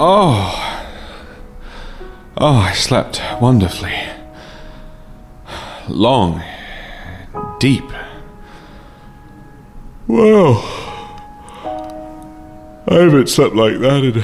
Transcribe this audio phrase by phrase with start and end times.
[0.00, 0.94] Oh.
[2.36, 3.98] Oh, I slept wonderfully.
[5.88, 6.40] Long.
[7.58, 7.82] Deep.
[10.06, 10.62] Wow.
[12.86, 14.22] I haven't slept like that in.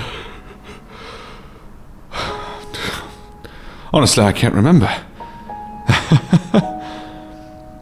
[3.93, 4.87] Honestly, I can't remember.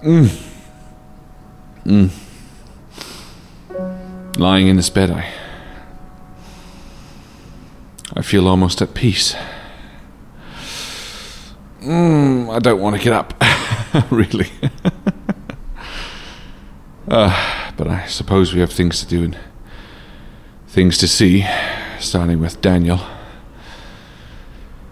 [0.02, 0.30] mm.
[1.84, 2.10] Mm.
[4.38, 5.41] Lying in this bed, I.
[8.22, 9.34] I feel almost at peace.
[11.80, 13.34] Mm, I don't want to get up,
[14.12, 14.48] really.
[17.08, 19.36] uh, but I suppose we have things to do and
[20.68, 21.44] things to see,
[21.98, 23.00] starting with Daniel.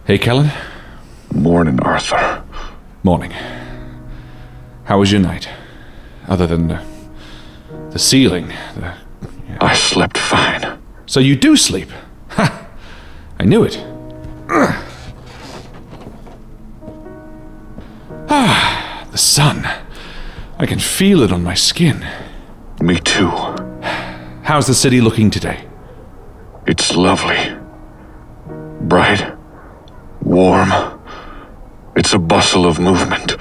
[0.06, 0.50] Hey, Kellen.
[1.32, 2.42] Morning, Arthur.
[3.04, 3.30] Morning.
[4.86, 5.48] How was your night?
[6.26, 6.84] Other than the,
[7.90, 8.48] the ceiling.
[8.74, 8.92] The,
[9.60, 10.80] I slept fine.
[11.06, 11.90] so you do sleep?
[13.40, 13.82] I knew it.
[18.32, 19.66] Ah, the sun.
[20.58, 22.06] I can feel it on my skin.
[22.80, 23.30] Me too.
[24.42, 25.64] How's the city looking today?
[26.66, 27.56] It's lovely.
[28.82, 29.36] Bright.
[30.22, 30.70] Warm.
[31.96, 33.36] It's a bustle of movement.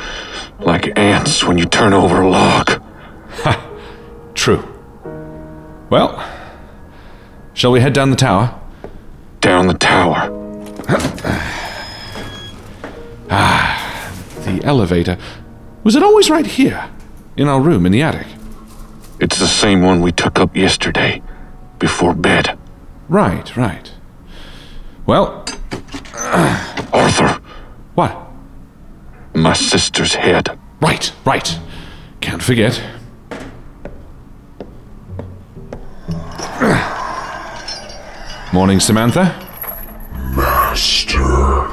[0.59, 2.81] Like ants when you turn over a log.
[3.43, 3.69] Ha!
[4.33, 4.63] True.
[5.91, 6.25] Well,
[7.53, 8.58] shall we head down the tower?
[9.41, 10.35] Down the tower.
[13.31, 14.11] Ah,
[14.43, 15.15] the elevator.
[15.83, 16.89] Was it always right here?
[17.37, 18.25] In our room in the attic?
[19.19, 21.21] It's the same one we took up yesterday.
[21.77, 22.57] Before bed.
[23.07, 23.91] Right, right.
[25.05, 25.45] Well,
[26.91, 27.39] Arthur,
[27.93, 28.29] what?
[29.33, 30.57] my sister's head.
[30.81, 31.59] Right, right.
[32.21, 32.81] Can't forget.
[38.51, 39.23] Morning, Samantha.
[40.35, 41.67] Master.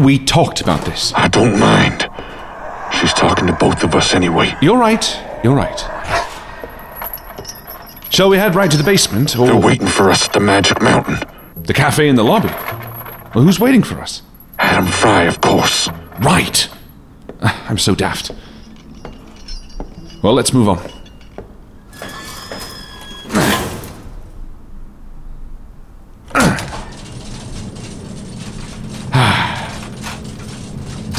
[0.00, 1.12] We talked about this.
[1.14, 2.08] I don't mind.
[3.00, 4.54] She's talking to both of us anyway.
[4.62, 5.18] You're right.
[5.42, 5.78] You're right.
[8.10, 10.80] Shall we head right to the basement or They're waiting for us at the Magic
[10.80, 11.18] Mountain.
[11.56, 12.48] the cafe in the lobby?
[13.34, 14.22] Well, who's waiting for us?
[14.58, 15.88] Adam Fry, of course.
[16.20, 16.68] Right.
[17.40, 18.30] I'm so daft.
[20.22, 20.99] Well, let's move on.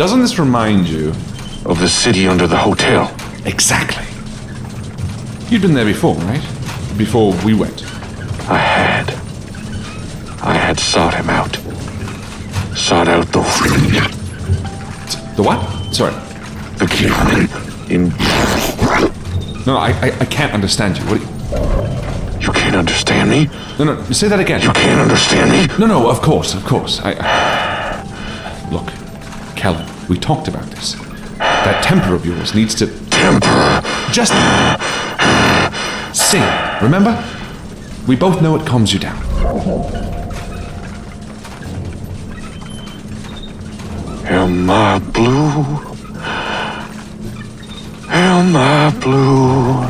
[0.02, 1.10] Doesn't this remind you?
[1.64, 3.16] Of the city under the hotel.
[3.46, 4.04] Exactly.
[5.48, 6.42] You'd been there before, right?
[6.98, 7.84] Before we went.
[8.50, 9.12] I had.
[10.42, 11.56] I had sought him out.
[12.76, 13.42] Sought out the
[15.36, 15.94] The what?
[15.94, 16.14] Sorry.
[16.78, 17.06] the key
[17.94, 18.10] in
[19.68, 21.04] No, I, I, I can't understand you.
[21.06, 21.22] What?
[22.42, 23.52] You, you can't understand me?
[23.78, 24.04] no, no.
[24.06, 24.64] Say that again.
[24.64, 25.78] You can't understand me?
[25.78, 26.10] No, no.
[26.10, 27.00] Of course, of course.
[27.04, 27.14] I.
[28.72, 28.92] Look,
[29.56, 29.91] Kellen.
[30.12, 30.96] We talked about this.
[31.38, 33.82] That temper of yours needs to Temper.
[34.12, 34.34] just
[36.14, 36.44] sing.
[36.82, 37.16] Remember?
[38.10, 39.16] We both know it calms you down.
[44.26, 45.96] Am I blue?
[48.10, 49.82] Am I blue?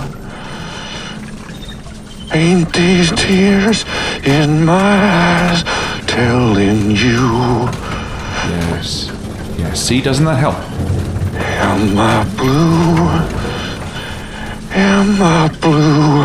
[2.31, 3.85] Ain't these tears
[4.23, 5.63] in my eyes
[6.05, 7.71] telling you?
[8.51, 9.10] Yes.
[9.61, 9.81] Yes.
[9.81, 10.55] See, doesn't that help?
[11.61, 12.97] Am I blue?
[14.73, 16.23] Am I blue?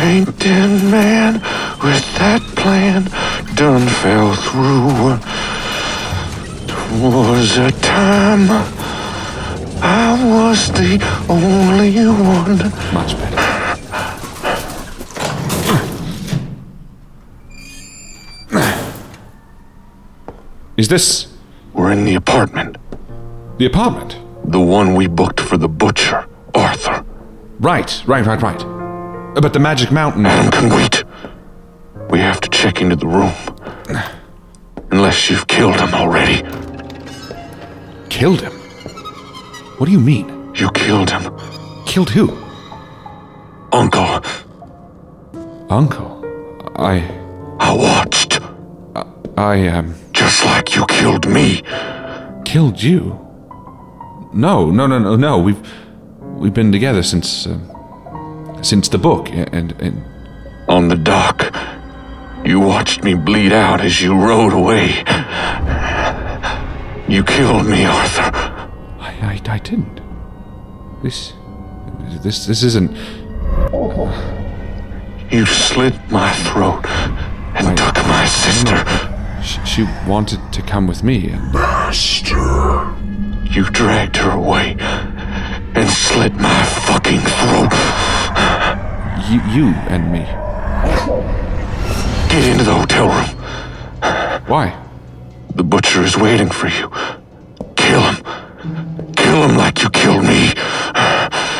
[0.00, 1.34] Ain't that man
[1.82, 3.04] with that plan
[3.54, 5.18] done fell through?
[7.02, 8.48] Was a time
[9.82, 10.98] I was the
[11.28, 12.72] only one.
[12.94, 13.38] Much better.
[20.76, 21.27] Is this
[21.78, 22.76] We're in the apartment.
[23.58, 24.18] the apartment?
[24.50, 27.04] The one we booked for the butcher, Arthur.
[27.60, 28.62] Right, right, right, right.
[29.36, 30.26] Uh, But the Magic Mountain.
[30.26, 31.04] Adam can wait.
[32.10, 33.32] We have to check into the room.
[34.90, 36.42] Unless you've killed him already.
[38.10, 38.52] Killed him?
[39.78, 40.26] What do you mean?
[40.56, 41.30] You killed him.
[41.86, 42.26] Killed who?
[43.70, 44.20] Uncle,
[45.70, 46.10] Uncle.
[46.74, 46.94] I.
[47.60, 48.40] I watched.
[49.36, 49.94] I, um.
[50.28, 51.62] Just like you killed me.
[52.44, 53.18] Killed you?
[54.34, 55.38] No, no, no, no, no.
[55.38, 55.58] We've.
[56.20, 57.46] We've been together since.
[57.46, 59.72] Um, since the book, and.
[59.80, 60.04] and
[60.68, 61.50] On the dock.
[62.44, 65.02] You watched me bleed out as you rode away.
[67.08, 68.30] You killed me, Arthur.
[69.00, 70.02] I, I, I didn't.
[71.02, 71.32] This.
[72.22, 72.94] This, this isn't.
[75.30, 76.84] You slit my throat
[77.56, 79.07] and took my sister.
[79.48, 81.54] She, she wanted to come with me, and.
[83.50, 87.72] You dragged her away and slit my fucking throat.
[89.30, 90.24] You, you and me.
[92.28, 94.44] Get into the hotel room.
[94.46, 94.78] Why?
[95.54, 96.90] The butcher is waiting for you.
[97.76, 98.16] Kill him.
[99.16, 100.52] Kill him like you killed me.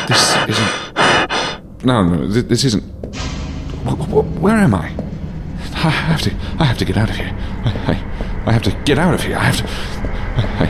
[0.07, 1.85] This isn't.
[1.85, 2.83] No, no, this isn't.
[3.83, 4.93] Wh- wh- Where am I?
[5.73, 6.31] I have to.
[6.59, 7.28] I have to get out of here.
[7.69, 7.95] I, I,
[8.47, 9.37] I have to get out of here.
[9.37, 9.63] I have to.
[10.37, 10.67] I, I,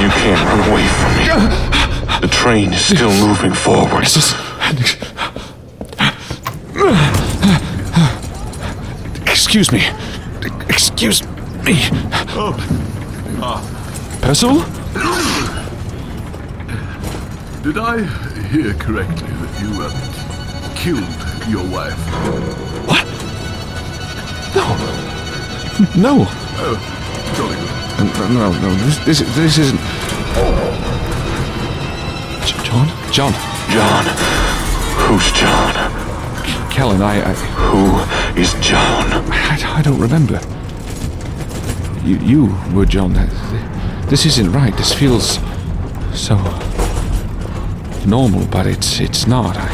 [0.00, 1.24] You can't run away from me.
[2.20, 4.04] The train is still moving forward.
[4.04, 4.34] this is.
[9.26, 9.82] Excuse me.
[10.68, 11.22] Excuse
[11.64, 11.74] me.
[14.20, 14.64] Percival?
[17.62, 18.02] Did I
[18.50, 19.90] hear correctly that you uh,
[20.76, 22.65] killed your wife?
[25.94, 26.24] No.
[26.58, 28.30] Oh, Jolly good.
[28.32, 28.74] No, uh, no, no.
[28.86, 29.80] This, this, this isn't.
[32.64, 32.88] John?
[33.12, 33.32] John.
[33.68, 34.04] John.
[35.04, 35.74] Who's John?
[36.70, 37.30] Kellen, I.
[37.30, 39.06] I Who is John?
[39.30, 40.40] I, I don't remember.
[42.02, 43.12] You, you were John.
[44.08, 44.74] This isn't right.
[44.78, 45.38] This feels
[46.14, 46.36] so
[48.06, 49.56] normal, but it's it's not.
[49.58, 49.68] I,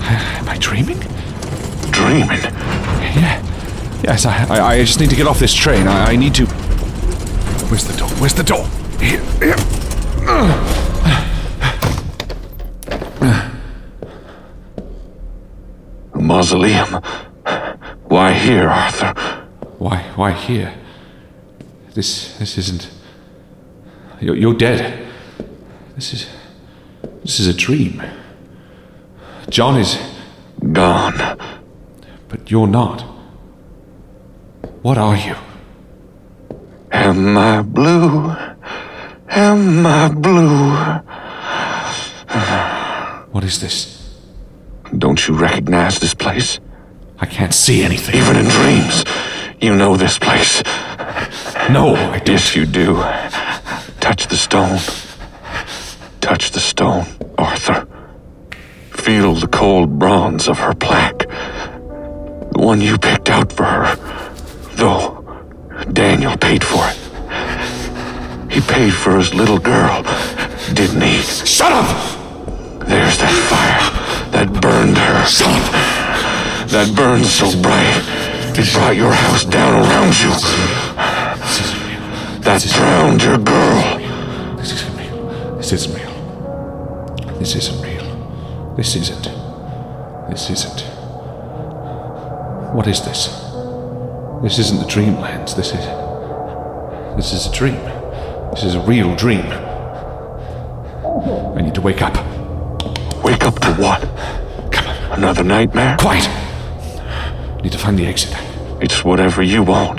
[0.00, 0.98] I, am I dreaming?
[1.92, 2.42] Dreaming.
[3.14, 3.51] Yeah.
[4.02, 4.26] Yes.
[4.26, 5.86] I, I I just need to get off this train.
[5.86, 6.46] I, I need to.
[7.68, 8.08] Where's the door?
[8.20, 8.66] Where's the door?
[8.98, 9.20] Here.
[9.40, 9.56] Here.
[16.14, 17.00] A mausoleum.
[18.04, 19.14] Why here, Arthur?
[19.78, 20.02] Why?
[20.16, 20.74] Why here?
[21.94, 22.90] This this isn't.
[24.20, 25.08] You're, you're dead.
[25.94, 26.26] This is.
[27.22, 28.02] This is a dream.
[29.48, 29.96] John is.
[30.72, 31.38] Gone.
[32.28, 33.11] But you're not.
[34.82, 35.36] What are you?
[36.90, 38.34] Am I blue?
[39.28, 40.70] Am I blue?
[43.30, 44.18] What is this?
[44.98, 46.58] Don't you recognize this place?
[47.20, 48.16] I can't see anything.
[48.16, 49.04] Even in dreams,
[49.60, 50.64] you know this place.
[51.70, 52.28] No, I don't.
[52.28, 52.96] Yes, you do.
[54.00, 54.80] Touch the stone.
[56.20, 57.06] Touch the stone,
[57.38, 57.86] Arthur.
[58.90, 61.20] Feel the cold bronze of her plaque.
[61.20, 64.21] The one you picked out for her.
[64.82, 65.22] Though
[65.92, 66.98] Daniel paid for it.
[68.50, 70.02] He paid for his little girl,
[70.74, 71.18] didn't he?
[71.22, 71.86] Shut up!
[72.88, 73.84] There's that fire
[74.32, 75.24] that burned her.
[75.24, 76.68] Shut up!
[76.70, 78.02] That burned so bright.
[78.58, 80.30] It brought your house down around you.
[81.38, 82.40] This isn't real.
[82.40, 84.56] That drowned your girl.
[84.56, 85.56] This isn't real.
[85.58, 87.38] This isn't real.
[87.38, 88.74] This isn't real.
[88.76, 89.28] This isn't.
[90.28, 90.80] This isn't.
[92.74, 93.51] What is this?
[94.42, 95.54] This isn't the dreamlands.
[95.54, 95.86] This is.
[97.16, 97.76] This is a dream.
[98.50, 99.46] This is a real dream.
[101.56, 102.16] I need to wake up.
[103.22, 104.00] Wake up to what?
[104.72, 104.96] Come on.
[105.12, 105.96] Another nightmare?
[106.00, 106.28] Quiet!
[107.62, 108.34] Need to find the exit.
[108.80, 109.98] It's whatever you want.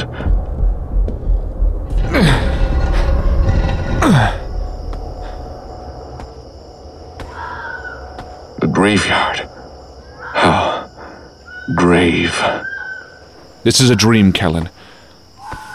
[8.59, 9.49] The graveyard.
[10.33, 10.89] How
[11.77, 12.35] grave.
[13.63, 14.69] This is a dream, Kellen.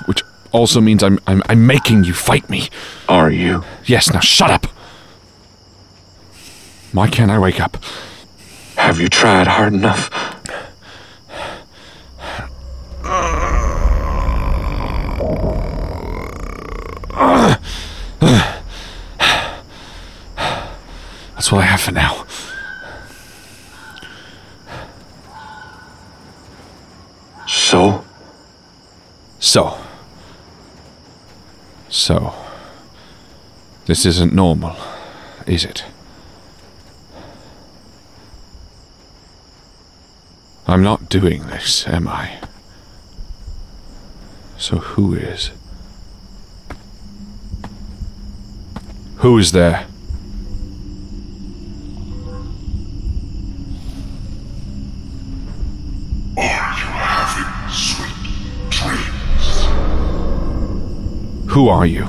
[0.05, 2.69] Which also means I'm, I'm, I'm making you fight me.
[3.09, 3.65] Are you?
[3.87, 4.67] Yes, now shut up!
[6.93, 7.77] Why can't I wake up?
[8.77, 10.11] Have you tried hard enough?
[21.35, 22.27] That's what I have for now.
[27.71, 28.03] So?
[29.41, 29.79] So.
[31.91, 32.35] So.
[33.85, 34.75] This isn't normal,
[35.47, 35.85] is it?
[40.67, 42.39] I'm not doing this, am I?
[44.57, 45.51] So who is?
[49.17, 49.87] Who is there?
[61.59, 62.05] Who are you?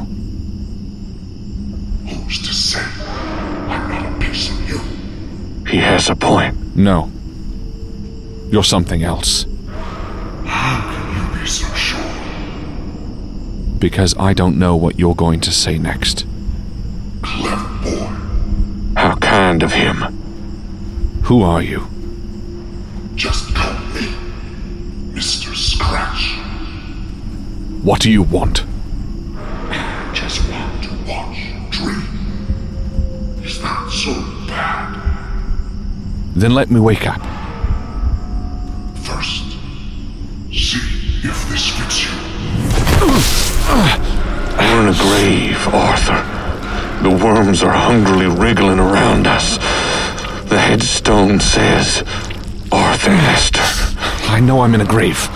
[2.06, 2.86] Who's to say
[3.68, 4.78] I'm not a piece of you?
[5.68, 6.76] He has a point.
[6.76, 7.10] No.
[8.52, 9.48] You're something else.
[10.46, 12.00] How can you be so sure?
[13.80, 16.28] Because I don't know what you're going to say next.
[17.24, 18.06] Clever boy.
[18.98, 19.96] How kind of him.
[21.24, 21.88] Who are you?
[23.16, 24.14] Just call me
[25.18, 25.56] Mr.
[25.56, 26.38] Scratch.
[27.84, 28.69] What do you want?
[36.40, 37.20] Then let me wake up.
[39.04, 39.44] First,
[40.54, 40.80] see
[41.22, 42.12] if this fits you.
[44.58, 46.24] We're in a grave, Arthur.
[47.04, 49.58] The worms are hungrily wriggling around us.
[50.48, 52.04] The headstone says,
[52.72, 53.60] Arthur Lester.
[54.32, 55.28] I know I'm in a grave.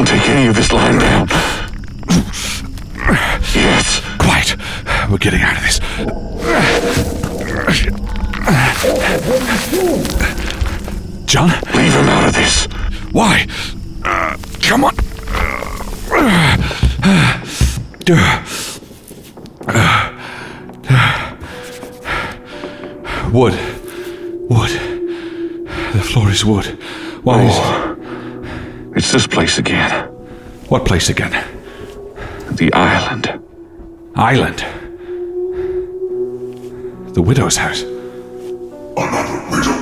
[0.00, 1.28] Don't take any of this lying down.
[3.54, 4.00] Yes.
[4.18, 4.56] Quiet.
[5.10, 5.78] We're getting out of this.
[11.26, 11.50] John?
[11.74, 12.64] Leave him out of this.
[13.12, 13.46] Why?
[29.50, 30.04] Place again.
[30.68, 31.32] What place again?
[32.52, 33.40] The island.
[34.14, 34.58] Island.
[37.14, 37.82] The widow's house.
[37.82, 39.76] another widow.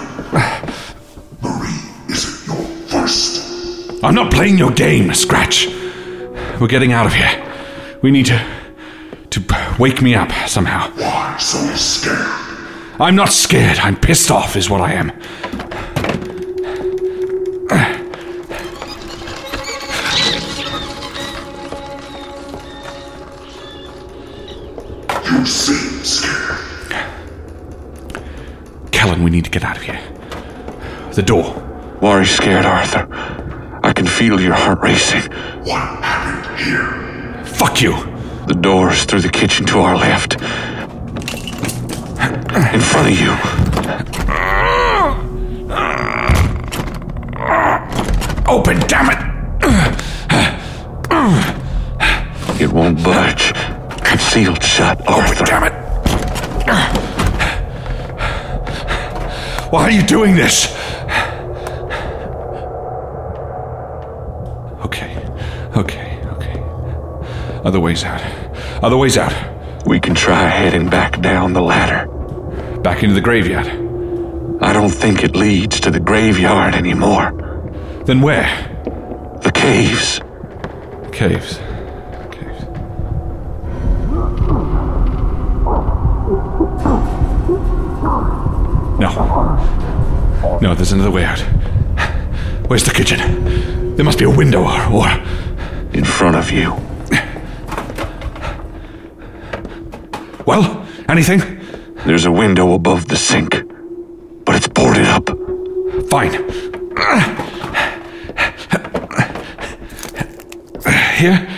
[1.43, 4.03] Marie isn't your first.
[4.03, 5.67] I'm not playing your game, Scratch.
[6.59, 7.45] We're getting out of here.
[8.03, 8.39] We need to.
[9.31, 10.91] to wake me up somehow.
[10.97, 12.17] Why so scared?
[12.99, 13.79] I'm not scared.
[13.81, 15.13] I'm pissed off, is what I am.
[25.49, 26.59] Seem scared.
[28.93, 30.01] Kellen, we need to get out of here.
[31.13, 31.55] The door.
[32.01, 33.09] Why are you scared, Arthur?
[33.83, 35.23] I can feel your heart racing.
[35.63, 37.45] What happened here?
[37.45, 37.93] Fuck you.
[38.47, 40.35] The door's through the kitchen to our left.
[42.75, 43.33] In front of you.
[48.49, 49.19] Open, damn it!
[52.61, 53.38] It won't budge.
[54.39, 55.45] Concealed shut, Open, Arthur.
[55.47, 55.73] damn it!
[59.73, 60.73] Why are you doing this?
[64.85, 65.27] Okay,
[65.75, 66.63] okay, okay.
[67.65, 68.23] Other ways out.
[68.81, 69.35] Other ways out.
[69.85, 72.07] We can try heading back down the ladder.
[72.81, 73.67] Back into the graveyard.
[74.63, 77.33] I don't think it leads to the graveyard anymore.
[78.05, 78.47] Then where?
[79.43, 79.51] The.
[79.51, 80.21] Caves.
[81.11, 81.59] Caves.
[88.99, 90.59] No.
[90.61, 91.41] No, there's another way out.
[92.69, 93.95] Where's the kitchen?
[93.97, 94.93] There must be a window or.
[94.93, 95.09] or...
[95.93, 96.75] In front of you.
[100.47, 101.41] Well, anything?
[102.07, 103.63] There's a window above the sink.
[104.45, 105.29] But it's boarded up.
[106.11, 106.33] Fine.
[111.17, 111.49] Here?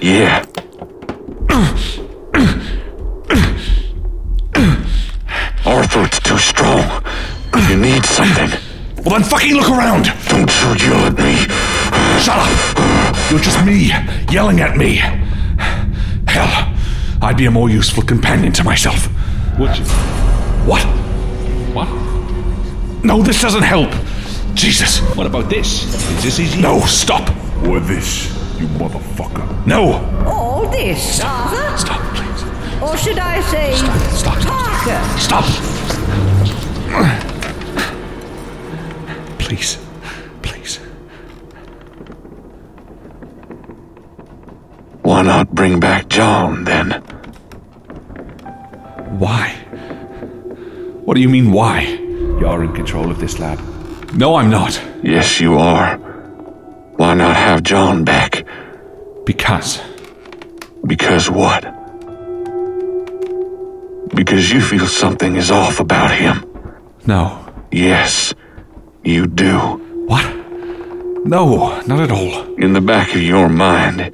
[0.00, 0.44] Yeah.
[5.64, 7.04] Arthur, it's too strong.
[7.68, 8.50] You need something.
[9.16, 10.12] Well, fucking look around!
[10.28, 11.36] Don't you yell at me.
[12.20, 12.50] Shut up!
[13.30, 13.90] You're just me,
[14.30, 14.96] yelling at me.
[16.28, 16.74] Hell,
[17.22, 19.08] I'd be a more useful companion to myself.
[19.58, 19.84] Would you?
[20.66, 20.82] What?
[21.72, 21.88] What?
[23.02, 23.88] No, this doesn't help.
[24.52, 25.00] Jesus.
[25.16, 25.84] What about this?
[26.18, 26.60] Is this easy?
[26.60, 27.30] No, stop.
[27.66, 28.26] Or this,
[28.60, 29.66] you motherfucker.
[29.66, 29.94] No.
[30.26, 31.78] All this, Arthur?
[31.78, 32.42] Stop, please.
[32.82, 33.76] Or should I say,
[34.14, 34.38] Stop.
[34.42, 35.00] Parker?
[35.18, 35.46] Stop.
[39.46, 39.78] Please.
[40.42, 40.78] Please.
[45.02, 46.90] Why not bring back John then?
[49.20, 49.50] Why?
[51.04, 51.82] What do you mean, why?
[52.40, 53.60] You're in control of this lab.
[54.14, 54.82] No, I'm not.
[55.04, 55.96] Yes, you are.
[56.96, 58.44] Why not have John back?
[59.24, 59.80] Because.
[60.84, 61.62] Because what?
[64.12, 66.44] Because you feel something is off about him.
[67.06, 67.46] No.
[67.70, 68.34] Yes,
[69.06, 69.58] you do.
[70.06, 70.24] What?
[71.24, 72.54] No, not at all.
[72.54, 74.12] In the back of your mind,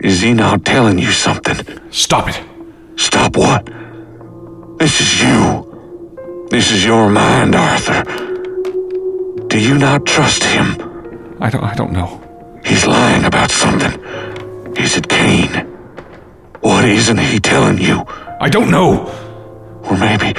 [0.00, 1.56] is he not telling you something?
[1.90, 2.40] Stop it.
[2.96, 3.66] Stop what?
[4.78, 6.46] This is you.
[6.50, 8.02] This is your mind, Arthur.
[9.48, 10.66] Do you not trust him?
[11.40, 12.20] I don't I don't know.
[12.64, 13.94] He's lying about something.
[14.76, 15.66] Is it Kane?
[16.60, 18.04] What isn't he telling you?
[18.40, 19.06] I don't know.
[19.84, 20.34] Or maybe,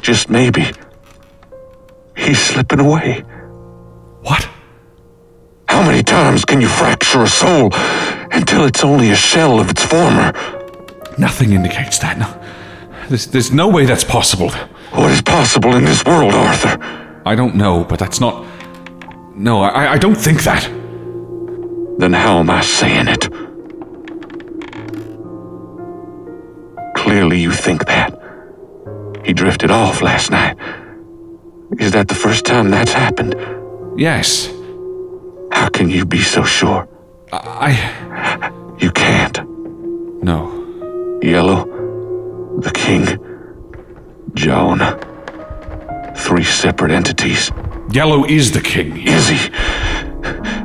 [0.00, 0.70] just maybe,
[2.16, 3.20] he's slipping away.
[4.22, 4.48] What?
[5.68, 7.70] How many times can you fracture a soul
[8.32, 10.32] until it's only a shell of its former?
[11.18, 12.18] Nothing indicates that.
[12.18, 12.40] No.
[13.08, 14.50] There's, there's no way that's possible.
[14.92, 16.78] What is possible in this world, Arthur?
[17.26, 18.46] I don't know, but that's not.
[19.34, 20.62] No, I, I don't think that.
[21.98, 23.28] Then how am I saying it?
[26.96, 28.20] Clearly, you think that.
[29.24, 30.56] He drifted off last night.
[31.78, 33.34] Is that the first time that's happened?
[33.96, 34.52] Yes.
[35.50, 36.88] How can you be so sure?
[37.32, 38.76] I.
[38.80, 39.38] You can't.
[40.22, 41.18] No.
[41.22, 41.64] Yellow,
[42.60, 43.18] the king,
[44.34, 44.78] John.
[46.16, 47.50] Three separate entities.
[47.90, 48.96] Yellow is the king.
[49.06, 49.50] Is he?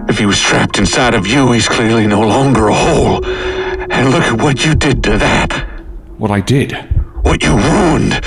[0.10, 3.24] If he was trapped inside of you, he's clearly no longer a whole.
[3.26, 5.82] And look at what you did to that.
[6.18, 6.74] What I did.
[7.24, 8.22] What you ruined.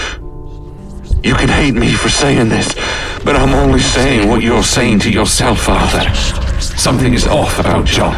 [1.24, 2.74] You can hate me for saying this,
[3.24, 6.12] but I'm only saying what you're saying to yourself, Arthur.
[6.60, 8.14] Something is off about John.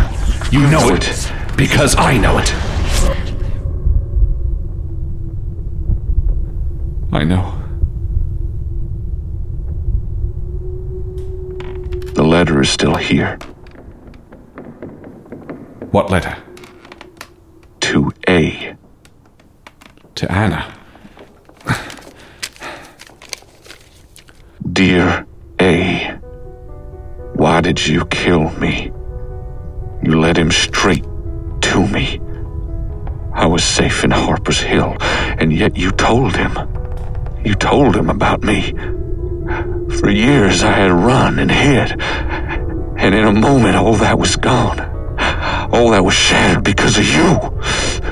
[0.50, 1.30] You know it.
[1.56, 2.52] Because I know it.
[7.12, 7.52] I know.
[12.14, 13.36] The letter is still here.
[15.90, 16.36] What letter?
[17.80, 18.76] To A.
[20.14, 20.73] To Anna.
[24.72, 25.26] Dear
[25.60, 26.18] A.
[27.34, 28.90] Why did you kill me?
[30.02, 31.04] You led him straight
[31.60, 32.18] to me.
[33.34, 34.96] I was safe in Harper's Hill,
[35.38, 36.56] and yet you told him.
[37.44, 38.72] You told him about me.
[40.00, 44.80] For years I had run and hid, and in a moment all that was gone.
[45.72, 47.38] All that was shattered because of you,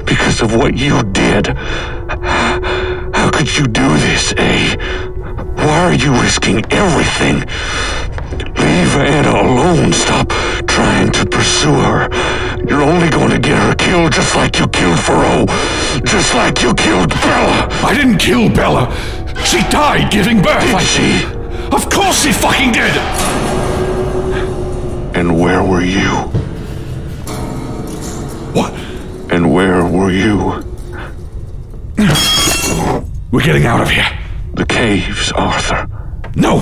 [0.04, 1.46] because of what you did.
[1.46, 4.51] How could you do this, A?
[5.92, 7.40] Are you risking everything?
[8.56, 9.92] Leave Anna alone.
[9.92, 10.30] Stop
[10.66, 12.08] trying to pursue her.
[12.66, 15.44] You're only going to get her killed just like you killed Faro.
[16.02, 17.68] Just like you killed Bella.
[17.84, 18.90] I didn't kill Bella.
[19.44, 20.62] She died giving birth.
[20.62, 21.26] Did she?
[21.76, 22.96] Of course she fucking did.
[25.14, 26.08] And where were you?
[28.54, 28.72] What?
[29.30, 30.64] And where were you?
[33.30, 34.21] We're getting out of here.
[34.62, 35.88] The caves, Arthur.
[36.36, 36.60] No,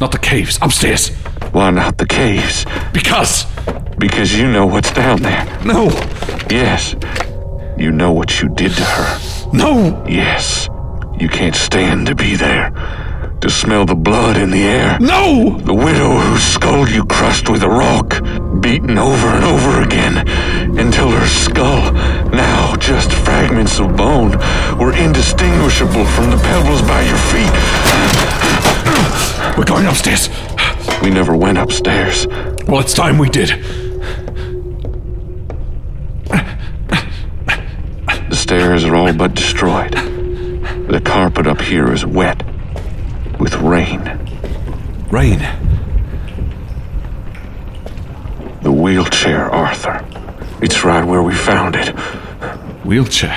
[0.00, 0.60] not the caves.
[0.62, 1.08] Upstairs.
[1.50, 2.64] Why not the caves?
[2.92, 3.46] Because.
[3.98, 5.44] Because you know what's down there.
[5.64, 5.86] No.
[6.48, 6.94] Yes.
[7.76, 9.50] You know what you did to her.
[9.52, 10.04] No.
[10.08, 10.68] Yes.
[11.18, 12.70] You can't stand to be there.
[13.42, 14.96] To smell the blood in the air.
[15.00, 15.58] No.
[15.58, 18.22] The widow whose skull you crushed with a rock,
[18.60, 20.28] beaten over and over again,
[20.78, 21.90] until her skull,
[22.30, 24.38] now just fragments of bone,
[24.78, 27.52] were indistinguishable from the pebbles by your feet.
[29.58, 30.28] We're going upstairs.
[31.02, 32.28] We never went upstairs.
[32.68, 33.48] Well, it's time we did.
[38.30, 39.94] The stairs are all but destroyed.
[39.94, 42.51] The carpet up here is wet
[43.42, 44.00] with rain.
[45.10, 45.40] Rain.
[48.62, 50.06] The wheelchair, Arthur.
[50.60, 51.88] It's right where we found it.
[52.84, 53.36] Wheelchair.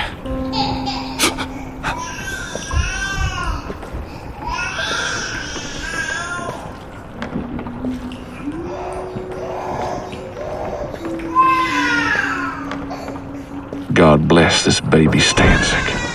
[13.92, 16.05] God bless this baby Stanzik.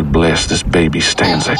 [0.00, 1.58] God bless this baby Stanzik.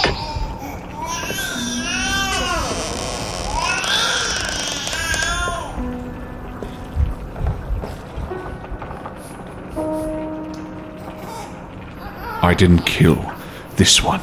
[12.43, 13.31] I didn't kill
[13.77, 14.21] this one.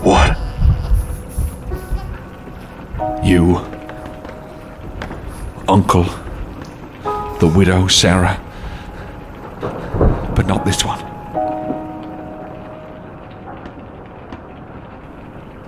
[0.00, 0.34] What?
[3.22, 3.58] You,
[5.68, 6.04] Uncle,
[7.38, 8.40] The widow, Sarah.
[10.34, 11.03] But not this one.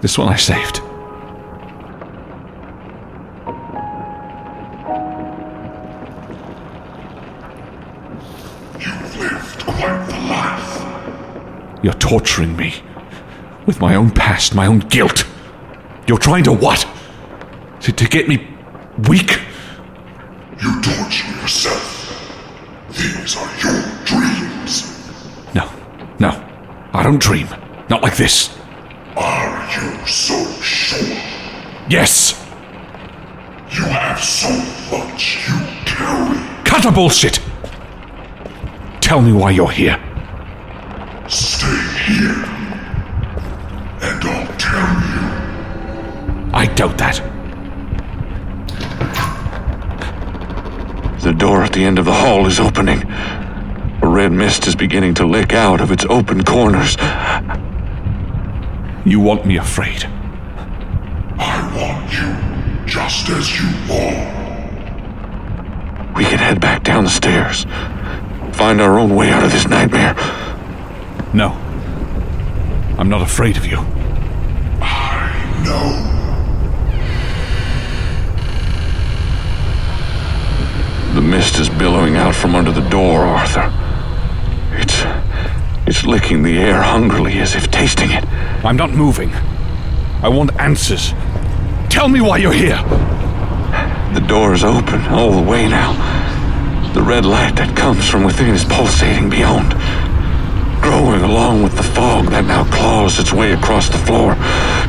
[0.07, 0.77] This one I saved.
[8.79, 11.83] You've lived quite the life.
[11.83, 12.75] You're torturing me.
[13.66, 15.27] With my own past, my own guilt.
[16.07, 16.87] You're trying to what?
[17.81, 18.47] To, to get me
[19.09, 19.40] weak?
[20.62, 22.23] You torture yourself.
[22.90, 24.85] These are your dreams.
[25.53, 25.69] No,
[26.21, 26.31] no.
[26.92, 27.49] I don't dream.
[27.90, 28.56] Not like this.
[31.88, 32.33] Yes!
[33.70, 34.49] You have so
[34.90, 36.64] much you carry.
[36.64, 37.40] Cut the bullshit!
[39.01, 39.96] Tell me why you're here.
[41.29, 41.66] Stay
[42.07, 42.44] here.
[44.03, 46.51] And I'll tell you.
[46.53, 47.22] I doubt that.
[51.22, 53.03] The door at the end of the hall is opening.
[54.03, 56.96] A red mist is beginning to lick out of its open corners.
[59.05, 60.05] You want me afraid.
[63.27, 64.37] Just as you are.
[66.15, 67.65] We can head back down the stairs.
[68.53, 70.15] Find our own way out of this nightmare.
[71.35, 71.49] No.
[72.99, 73.79] I'm not afraid of you.
[74.81, 75.33] I
[75.65, 76.05] know.
[81.15, 83.73] The mist is billowing out from under the door, Arthur.
[84.73, 85.03] It's.
[85.89, 88.25] It's licking the air hungrily as if tasting it.
[88.65, 89.33] I'm not moving.
[90.23, 91.12] I want answers.
[91.96, 92.76] Tell me why you're here.
[94.12, 95.94] The door is open all the way now.
[96.92, 99.72] The red light that comes from within is pulsating beyond,
[100.82, 104.35] growing along with the fog that now claws its way across the floor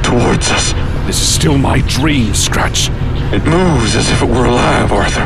[0.03, 0.73] towards us.
[1.07, 2.89] This is still my dream, Scratch.
[3.31, 5.25] It moves as if it were alive, Arthur,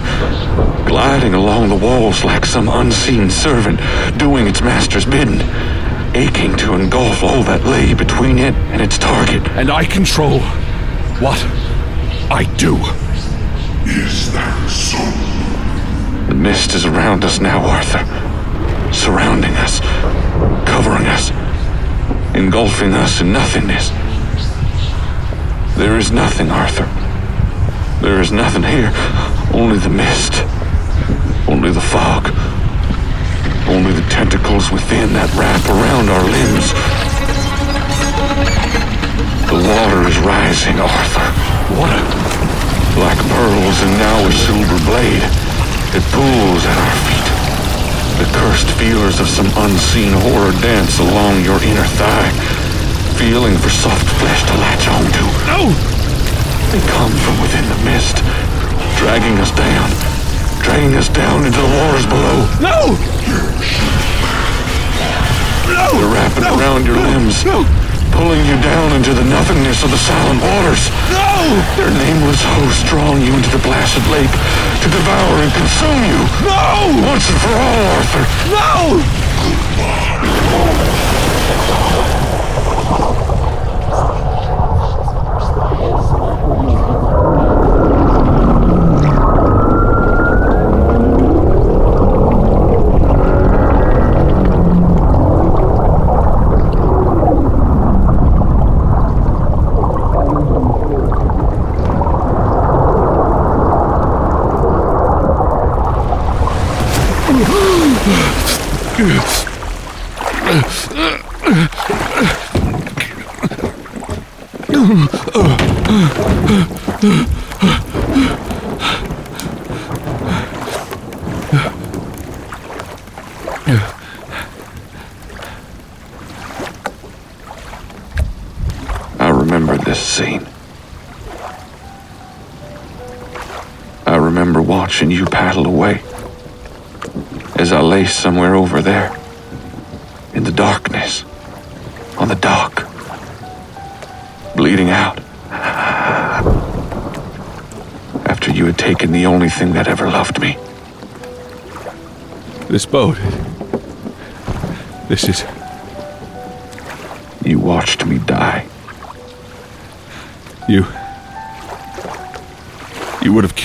[0.87, 3.79] gliding along the walls like some unseen servant
[4.19, 5.41] doing its master's bidding,
[6.13, 9.41] aching to engulf all that lay between it and its target.
[9.57, 10.41] And I control
[11.19, 11.39] what
[12.31, 12.77] I do.
[13.83, 14.97] Is that so?
[16.27, 18.05] The mist is around us now, Arthur,
[18.93, 19.81] surrounding us,
[20.65, 21.29] covering us,
[22.33, 23.89] engulfing us in nothingness.
[25.75, 26.87] There is nothing, Arthur.
[27.99, 28.93] There is nothing here.
[29.53, 30.31] Only the mist.
[31.49, 32.31] Only the fog.
[33.67, 36.71] Only the tentacles within that wrap around our limbs.
[39.51, 41.50] The water is rising, Arthur.
[41.77, 42.03] Water?
[42.99, 45.23] Like pearls and now a silver blade.
[45.95, 47.27] It pools at our feet.
[48.19, 52.29] The cursed feelers of some unseen horror dance along your inner thigh,
[53.17, 55.25] feeling for soft flesh to latch onto.
[55.47, 55.71] No!
[56.71, 58.17] They come from within the mist,
[58.99, 59.89] dragging us down,
[60.61, 62.45] dragging us down into the waters below.
[62.61, 62.77] No!
[65.71, 65.87] No!
[65.97, 66.59] They're wrapping no!
[66.59, 67.09] around your no!
[67.09, 67.90] limbs, No!
[68.21, 70.93] Pulling you down into the nothingness of the silent waters.
[71.09, 71.57] No!
[71.75, 76.21] Their nameless hosts drawing you into the blasted lake to devour and consume you.
[76.45, 77.01] No!
[77.09, 78.25] Once and for all, Arthur.
[78.53, 79.01] No!
[83.41, 83.50] I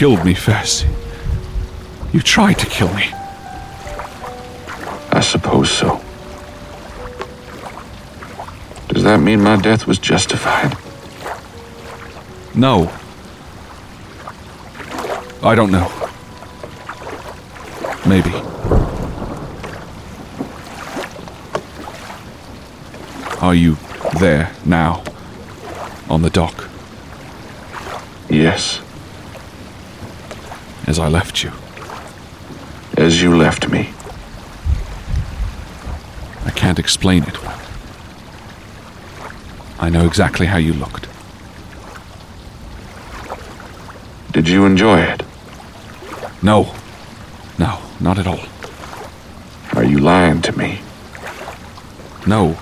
[0.06, 0.84] killed me, Fess.
[2.12, 3.08] You tried to kill me.
[5.10, 6.00] I suppose so.
[8.86, 10.76] Does that mean my death was justified?
[12.54, 12.88] No.
[15.42, 15.90] I don't know.
[18.06, 18.30] Maybe.
[23.40, 23.76] Are you
[24.20, 25.02] there now?
[26.08, 26.68] On the dock?
[28.30, 28.85] Yes,
[30.86, 31.52] As I left you?
[32.96, 33.90] as you left me.
[36.44, 37.36] I can't explain it.
[39.78, 41.06] I know exactly how you looked.
[44.32, 45.22] Did you enjoy it?
[46.42, 46.74] No.
[47.58, 48.40] No, not at all.
[49.74, 50.80] Are you lying to me?
[52.26, 52.56] No.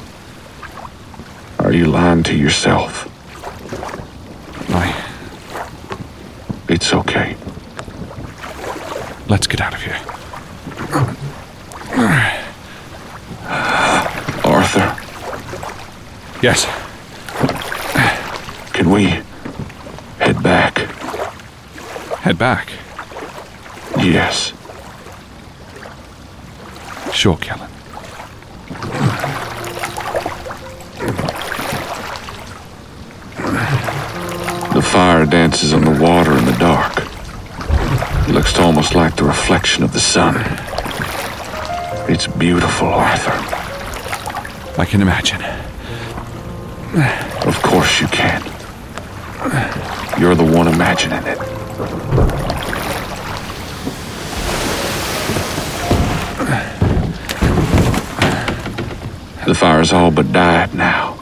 [1.61, 3.09] Are you lying to yourself?
[4.71, 4.93] I.
[6.69, 7.37] It's okay.
[9.29, 9.99] Let's get out of here.
[14.45, 14.97] Arthur,
[16.43, 16.67] Yes.
[18.73, 19.21] can we
[20.19, 20.79] head back?
[22.21, 22.69] Head back.
[23.99, 24.53] Yes.
[27.13, 27.71] Sure, Kellen.
[34.75, 36.44] The fire dances on the water in the dark.
[38.27, 40.37] It looks almost like the reflection of the sun.
[42.09, 43.33] It's beautiful, Arthur.
[44.81, 45.43] I can imagine.
[47.47, 48.43] Of course you can.
[50.19, 51.39] You're the one imagining it.
[59.47, 61.13] The fire's all but died now.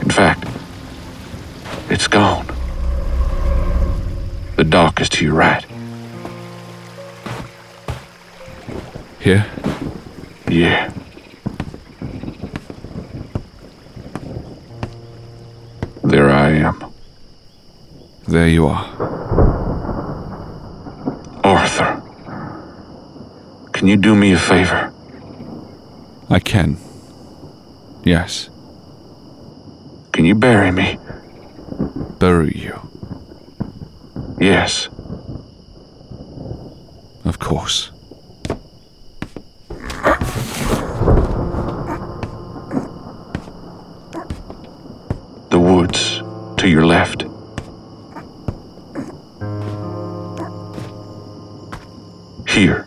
[0.00, 0.44] In fact,
[1.90, 2.46] it's gone.
[4.56, 5.64] The dock is to your right.
[9.28, 9.44] Here?
[10.48, 10.90] Yeah.
[16.02, 16.94] There I am.
[18.26, 18.86] There you are.
[21.44, 22.02] Arthur.
[23.74, 24.94] Can you do me a favor?
[26.30, 26.78] I can.
[28.04, 28.48] Yes.
[30.12, 30.98] Can you bury me?
[32.18, 32.80] Bury you.
[34.40, 34.88] Yes.
[37.26, 37.90] Of course.
[45.50, 46.22] The woods
[46.58, 47.24] to your left.
[52.48, 52.86] Here.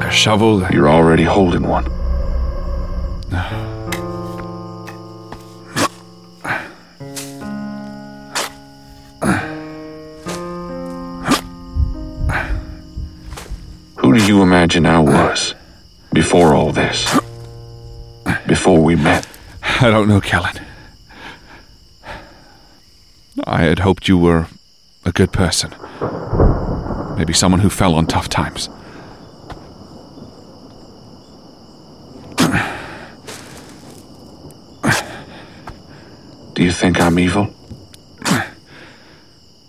[0.00, 0.66] A shovel.
[0.70, 2.01] You're already holding one.
[18.94, 19.26] We met?
[19.80, 20.60] I don't know, Kellen.
[23.44, 24.48] I had hoped you were
[25.04, 25.74] a good person.
[27.16, 28.68] Maybe someone who fell on tough times.
[36.54, 37.44] Do you think I'm evil?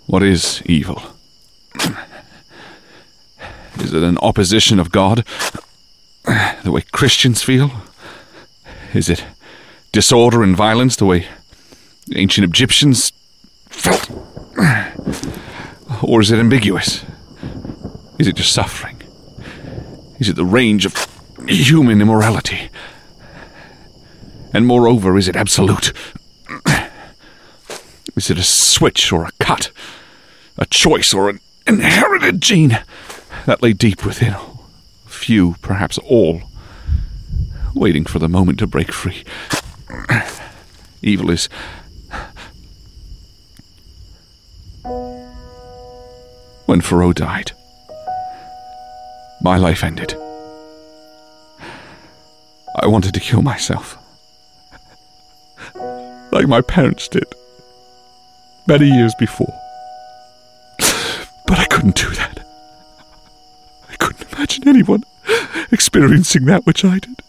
[0.06, 1.02] What is evil?
[3.80, 5.24] Is it an opposition of God?
[6.24, 7.70] The way Christians feel?
[8.94, 9.24] Is it
[9.90, 11.26] disorder and violence the way
[12.14, 13.12] ancient Egyptians
[13.68, 14.08] felt?
[16.02, 17.04] Or is it ambiguous?
[18.18, 19.02] Is it just suffering?
[20.20, 20.94] Is it the range of
[21.48, 22.70] human immorality?
[24.52, 25.92] And moreover, is it absolute?
[28.16, 29.72] Is it a switch or a cut?
[30.56, 32.80] A choice or an inherited gene
[33.46, 34.36] that lay deep within?
[35.06, 36.42] Few, perhaps all,
[37.74, 39.24] waiting for the moment to break free.
[41.02, 41.48] Evil is.
[46.66, 47.52] When Thoreau died,
[49.42, 50.14] my life ended.
[52.80, 53.98] I wanted to kill myself.
[56.32, 57.26] Like my parents did
[58.66, 59.52] many years before.
[61.46, 62.46] But I couldn't do that.
[63.90, 65.04] I couldn't imagine anyone
[65.70, 67.22] experiencing that which I did.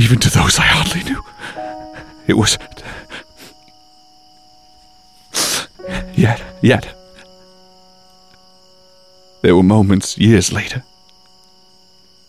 [0.00, 1.22] Even to those I hardly knew.
[2.26, 2.56] It was.
[6.14, 6.96] Yet, yet.
[9.42, 10.84] There were moments years later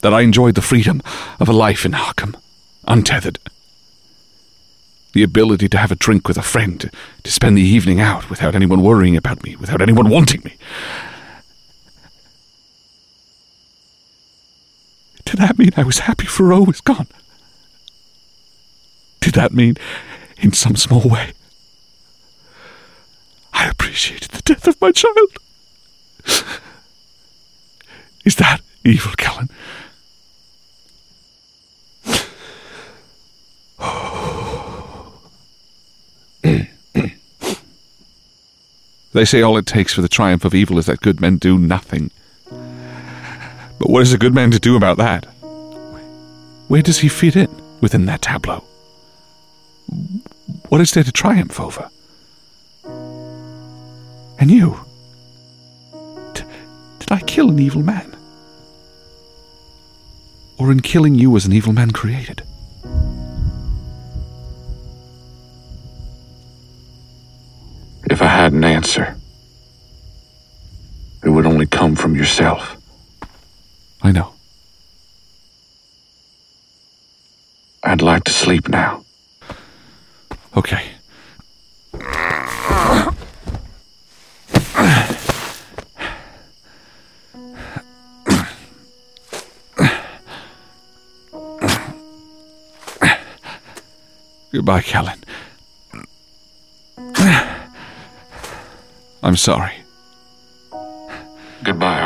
[0.02, 1.02] that I enjoyed the freedom
[1.40, 2.36] of a life in Arkham,
[2.90, 3.40] untethered
[5.14, 6.92] the ability to have a drink with a friend,
[7.24, 10.58] to spend the evening out without anyone worrying about me, without anyone wanting me.
[15.24, 17.08] Did that mean I was happy Thoreau was gone?
[19.22, 19.76] Did that mean,
[20.38, 21.34] in some small way,
[23.54, 25.30] I appreciated the death of my child.
[28.26, 29.50] Is that evil, Callan?
[39.14, 41.58] they say all it takes for the triumph of evil is that good men do
[41.58, 42.12] nothing.
[42.50, 45.26] But what is a good man to do about that?
[46.68, 47.50] Where does he fit in
[47.82, 48.64] within that tableau?
[50.70, 51.90] What is there to triumph over?
[54.40, 54.80] And you?
[56.34, 56.44] D-
[57.00, 58.16] did I kill an evil man?
[60.58, 62.44] Or in killing you was an evil man created?
[68.10, 69.16] If I had an answer,
[71.24, 72.78] it would only come from yourself.
[74.02, 74.34] I know.
[77.84, 79.04] I'd like to sleep now.
[80.58, 80.92] Okay.
[94.52, 95.20] Goodbye, Callan.
[99.24, 99.72] I'm sorry.
[101.64, 102.01] Goodbye,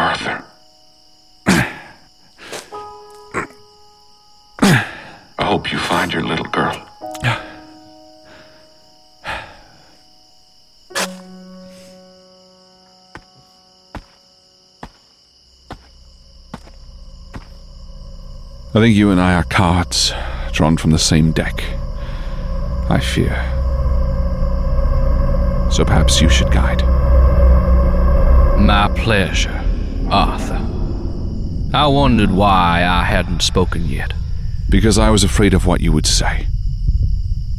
[18.75, 20.11] I think you and I are cards
[20.51, 21.63] drawn from the same deck.
[22.89, 23.33] I fear.
[25.71, 26.81] So perhaps you should guide.
[28.59, 29.63] My pleasure,
[30.11, 30.59] Arthur.
[31.73, 34.11] I wondered why I hadn't spoken yet.
[34.67, 36.47] Because I was afraid of what you would say.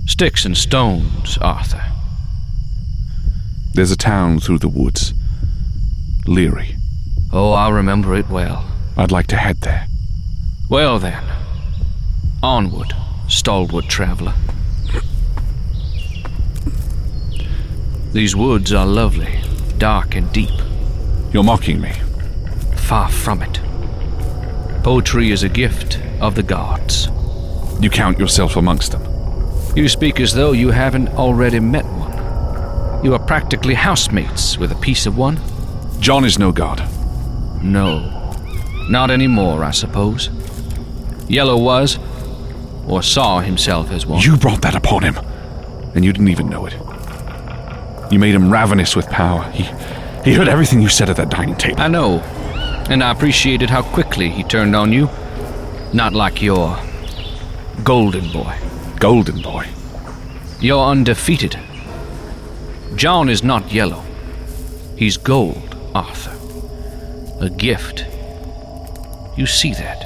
[0.04, 1.82] Sticks and stones, Arthur.
[3.72, 5.14] There's a town through the woods.
[6.26, 6.76] Leary.
[7.32, 8.70] Oh, I remember it well.
[8.98, 9.86] I'd like to head there.
[10.68, 11.22] Well then,
[12.42, 12.92] onward,
[13.28, 14.34] stalwart traveler.
[18.12, 19.38] These woods are lovely,
[19.78, 20.58] dark and deep.
[21.32, 21.92] You're mocking me.
[22.74, 23.60] Far from it.
[24.82, 27.10] Poetry is a gift of the gods.
[27.80, 29.04] You count yourself amongst them.
[29.76, 33.04] You speak as though you haven't already met one.
[33.04, 35.38] You are practically housemates with a piece of one.
[36.00, 36.82] John is no god.
[37.62, 38.32] No.
[38.88, 40.28] Not anymore, I suppose.
[41.28, 41.98] Yellow was,
[42.86, 44.20] or saw himself as one.
[44.22, 45.16] You brought that upon him,
[45.94, 46.74] and you didn't even know it.
[48.12, 49.50] You made him ravenous with power.
[49.50, 49.64] He,
[50.22, 51.80] he heard everything you said at that dining table.
[51.80, 52.20] I know,
[52.88, 55.08] and I appreciated how quickly he turned on you.
[55.92, 56.78] Not like your
[57.82, 58.56] golden boy.
[58.98, 59.66] Golden boy.
[60.60, 61.58] You're undefeated.
[62.94, 64.02] John is not yellow.
[64.96, 66.34] He's gold, Arthur.
[67.44, 68.06] A gift.
[69.36, 70.05] You see that.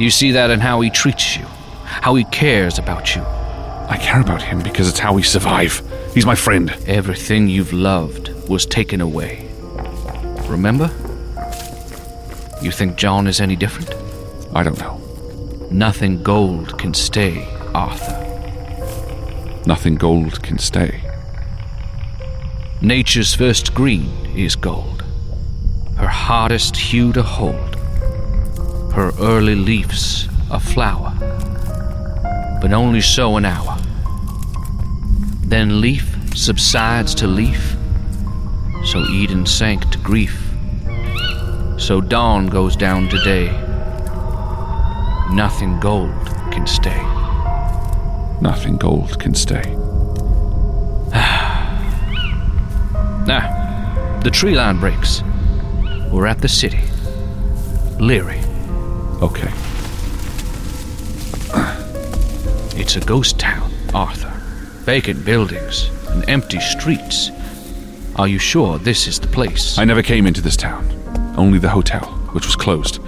[0.00, 1.44] You see that in how he treats you,
[1.84, 3.22] how he cares about you.
[3.22, 5.82] I care about him because it's how we survive.
[6.14, 6.70] He's my friend.
[6.86, 9.46] Everything you've loved was taken away.
[10.48, 10.90] Remember?
[12.62, 13.94] You think John is any different?
[14.54, 14.96] I don't know.
[15.70, 18.16] Nothing gold can stay, Arthur.
[19.66, 21.02] Nothing gold can stay.
[22.80, 25.04] Nature's first green is gold,
[25.98, 27.69] her hardest hue to hold,
[28.92, 31.12] her early leaves a flower,
[32.60, 33.78] but only so an hour.
[35.44, 37.76] Then leaf subsides to leaf,
[38.84, 40.50] so Eden sank to grief,
[41.78, 43.48] so dawn goes down to day.
[45.32, 47.02] Nothing gold can stay.
[48.40, 49.76] Nothing gold can stay.
[53.32, 55.22] Ah, the tree line breaks.
[56.10, 56.80] We're at the city.
[58.00, 58.40] Leary.
[59.22, 59.52] Okay.
[62.80, 64.30] It's a ghost town, Arthur.
[64.84, 67.30] Vacant buildings and empty streets.
[68.16, 69.78] Are you sure this is the place?
[69.78, 70.90] I never came into this town.
[71.36, 72.98] Only the hotel, which was closed.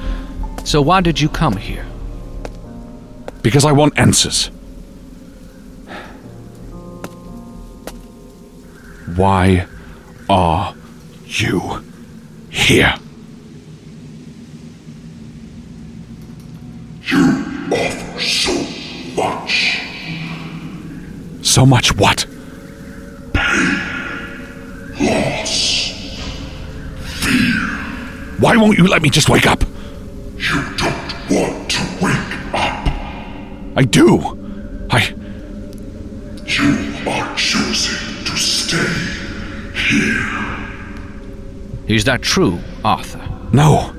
[0.65, 1.87] So why did you come here?
[3.43, 4.51] Because I want answers.
[9.17, 9.67] Why
[10.29, 10.75] are
[11.27, 11.83] you
[12.51, 12.95] here?
[21.63, 22.27] So much what?
[23.33, 23.79] Pain.
[24.99, 25.93] Loss.
[27.23, 27.61] Fear.
[28.41, 29.63] Why won't you let me just wake up?
[30.39, 32.89] You don't want to wake up.
[33.77, 34.19] I do.
[34.91, 35.15] I.
[36.47, 38.97] You are choosing to stay
[39.87, 40.67] here.
[41.87, 43.25] Is that true, Arthur?
[43.53, 43.93] No.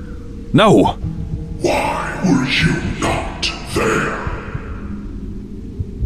[0.52, 0.98] No.
[1.62, 4.18] Why were you not there?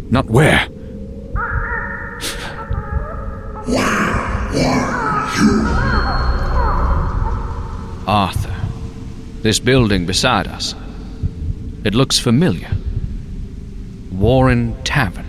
[0.09, 0.69] Not where?
[8.09, 8.55] Arthur,
[9.43, 10.73] this building beside us.
[11.85, 12.71] It looks familiar.
[14.11, 15.27] Warren Tavern.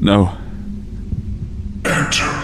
[0.00, 0.34] No.
[1.84, 2.42] Enter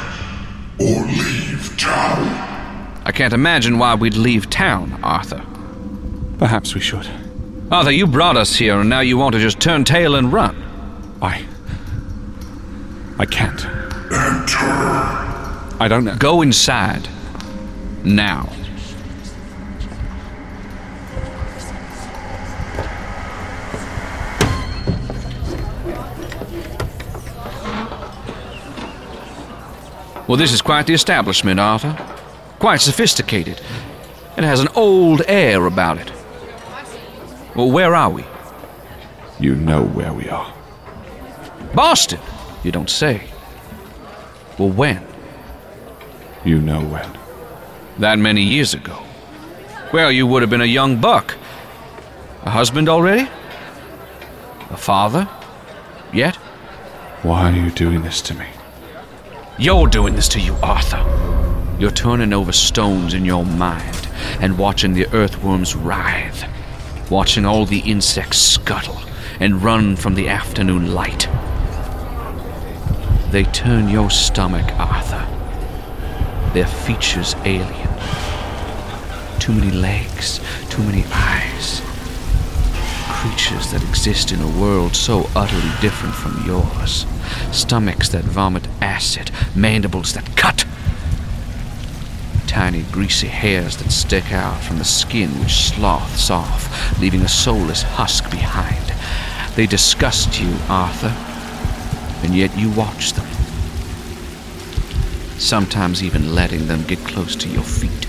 [0.78, 3.00] or leave town.
[3.06, 5.42] I can't imagine why we'd leave town, Arthur.
[6.36, 7.08] Perhaps we should.
[7.70, 10.62] Arthur, you brought us here and now you want to just turn tail and run.
[11.22, 11.42] I.
[13.18, 13.64] I can't.
[13.64, 14.66] Enter.
[15.80, 16.16] I don't know.
[16.16, 17.08] Go inside.
[18.04, 18.50] Now.
[30.28, 31.96] Well, this is quite the establishment, Arthur.
[32.58, 33.60] Quite sophisticated.
[34.36, 36.12] It has an old air about it.
[37.56, 38.24] Well, where are we?
[39.40, 40.52] You know where we are.
[41.74, 42.20] Boston!
[42.62, 43.22] You don't say.
[44.58, 45.02] Well, when?
[46.44, 47.10] You know when.
[47.98, 49.02] That many years ago.
[49.92, 51.36] Well, you would have been a young buck.
[52.44, 53.28] A husband already?
[54.70, 55.26] A father?
[56.12, 56.36] Yet?
[57.22, 58.46] Why are you doing this to me?
[59.60, 61.04] You're doing this to you, Arthur.
[61.80, 64.08] You're turning over stones in your mind
[64.40, 66.44] and watching the earthworms writhe,
[67.10, 69.00] watching all the insects scuttle
[69.40, 71.26] and run from the afternoon light.
[73.32, 75.26] They turn your stomach, Arthur.
[76.54, 77.88] Their features alien.
[79.40, 80.38] Too many legs,
[80.70, 81.82] too many eyes.
[83.20, 87.04] Creatures that exist in a world so utterly different from yours.
[87.50, 90.64] Stomachs that vomit acid, mandibles that cut.
[92.46, 97.82] Tiny greasy hairs that stick out from the skin which sloths off, leaving a soulless
[97.82, 98.92] husk behind.
[99.56, 101.12] They disgust you, Arthur,
[102.24, 103.26] and yet you watch them.
[105.40, 108.06] Sometimes even letting them get close to your feet.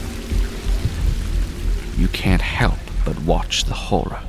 [1.97, 4.22] You can't help but watch the horror.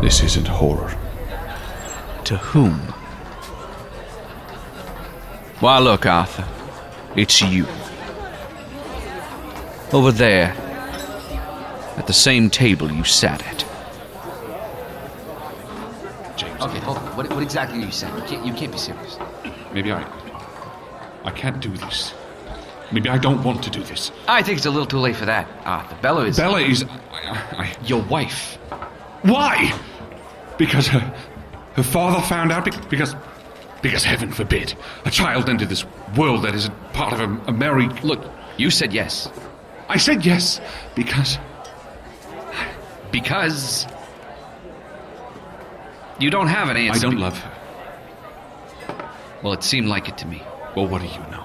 [0.00, 0.94] This isn't horror.
[2.24, 2.78] To whom?
[5.60, 6.46] Why, look, Arthur.
[7.16, 7.66] It's you.
[9.92, 10.54] Over there.
[11.96, 13.64] At the same table you sat at.
[16.38, 16.62] James.
[16.62, 17.16] Okay, hold on.
[17.16, 18.14] What, what exactly are you saying?
[18.14, 19.18] You can't, you can't be serious.
[19.72, 20.04] Maybe I.
[21.24, 22.14] I can't do this.
[22.92, 24.12] Maybe I don't want to do this.
[24.28, 25.96] I think it's a little too late for that, Arthur.
[26.00, 26.36] Bella is.
[26.36, 26.84] Bella is.
[26.84, 28.56] I, I, Your wife.
[29.22, 29.72] why?
[30.58, 31.00] Because her,
[31.74, 32.64] her father found out.
[32.90, 33.14] Because,
[33.80, 35.86] because heaven forbid, a child entered this
[36.16, 38.02] world that isn't part of a, a married.
[38.04, 38.24] Look,
[38.56, 39.30] you said yes.
[39.88, 40.60] I said yes
[40.94, 41.38] because
[43.10, 43.86] Because.
[46.20, 47.06] You don't have an answer.
[47.06, 47.54] I don't love her.
[49.42, 50.42] Well, it seemed like it to me.
[50.74, 51.44] Well, what do you know?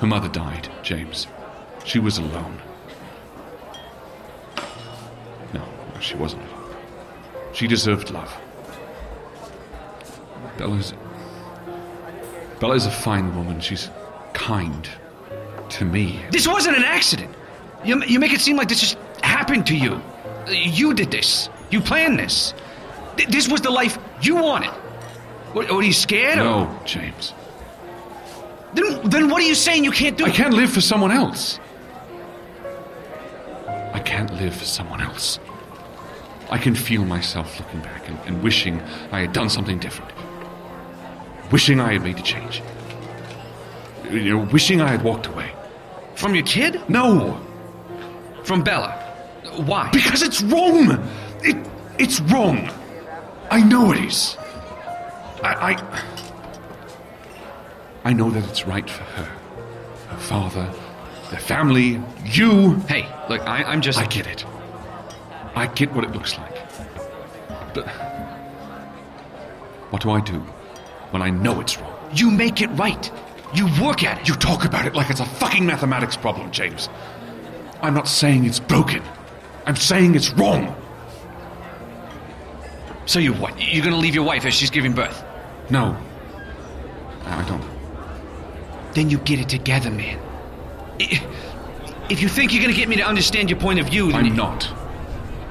[0.00, 1.26] Her mother died, James.
[1.84, 2.60] She was alone.
[5.54, 5.64] No,
[5.94, 6.42] no, she wasn't.
[7.58, 8.32] She deserved love.
[10.58, 10.94] Bella's.
[12.60, 13.58] Bella's a fine woman.
[13.60, 13.90] She's
[14.32, 14.88] kind
[15.70, 16.20] to me.
[16.30, 17.34] This wasn't an accident.
[17.84, 20.00] You, you make it seem like this just happened to you.
[20.48, 21.48] You did this.
[21.70, 22.54] You planned this.
[23.16, 24.70] Th- This was the life you wanted.
[25.52, 26.38] What, are you scared?
[26.38, 27.34] or- No, James.
[28.74, 30.26] Then, then what are you saying you can't do?
[30.26, 31.58] I can't live for someone else.
[33.92, 35.40] I can't live for someone else.
[36.50, 38.80] I can feel myself looking back and, and wishing
[39.12, 40.10] I had done something different.
[41.52, 42.62] Wishing I had made a change.
[44.10, 45.50] You know, wishing I had walked away.
[46.14, 46.80] From your kid?
[46.88, 47.40] No!
[48.44, 48.92] From Bella.
[49.56, 49.90] Why?
[49.92, 50.90] Because it's wrong!
[51.42, 51.56] It,
[51.98, 52.70] it's wrong!
[53.50, 54.36] I know it is.
[55.42, 56.02] I, I.
[58.04, 59.24] I know that it's right for her,
[60.08, 60.70] her father,
[61.30, 62.74] their family, you.
[62.88, 63.98] Hey, look, I, I'm just.
[63.98, 64.44] I get it.
[65.54, 66.54] I get what it looks like.
[67.74, 67.86] But.
[69.90, 70.40] What do I do
[71.10, 71.94] when I know it's wrong?
[72.14, 73.10] You make it right.
[73.54, 74.28] You work at it.
[74.28, 76.88] You talk about it like it's a fucking mathematics problem, James.
[77.80, 79.02] I'm not saying it's broken.
[79.64, 80.74] I'm saying it's wrong.
[83.06, 83.54] So you what?
[83.58, 85.24] You're gonna leave your wife as she's giving birth?
[85.70, 85.96] No.
[87.24, 87.64] I don't.
[88.92, 90.18] Then you get it together, man.
[90.98, 94.36] If you think you're gonna get me to understand your point of view, then I'm
[94.36, 94.70] not.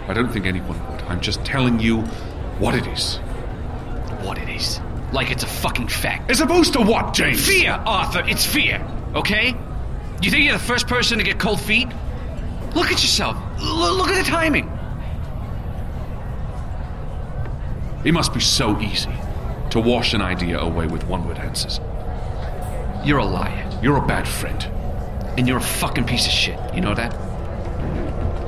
[0.08, 1.02] I don't think anyone would.
[1.04, 2.02] I'm just telling you
[2.60, 3.18] what it is.
[4.22, 4.80] what it is.
[5.12, 6.30] Like it's a fucking fact.
[6.32, 7.46] As opposed to what, James?
[7.46, 8.24] Fear, Arthur.
[8.28, 8.86] It's fear.
[9.16, 9.56] Okay?
[10.22, 11.88] You think you're the first person to get cold feet?
[12.76, 13.38] Look at yourself.
[13.60, 14.70] L- look at the timing.
[18.04, 19.12] It must be so easy
[19.72, 21.80] to wash an idea away with one word answers.
[23.06, 23.70] You're a liar.
[23.82, 24.64] You're a bad friend.
[25.38, 26.60] And you're a fucking piece of shit.
[26.74, 27.14] You know that?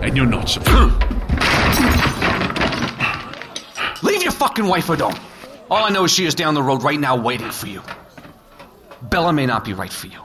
[0.02, 1.04] And you're not supposed.
[4.40, 5.16] fucking wife alone.
[5.70, 7.84] All I know is she is down the road right now waiting for you.
[9.02, 10.22] Bella may not be right for you,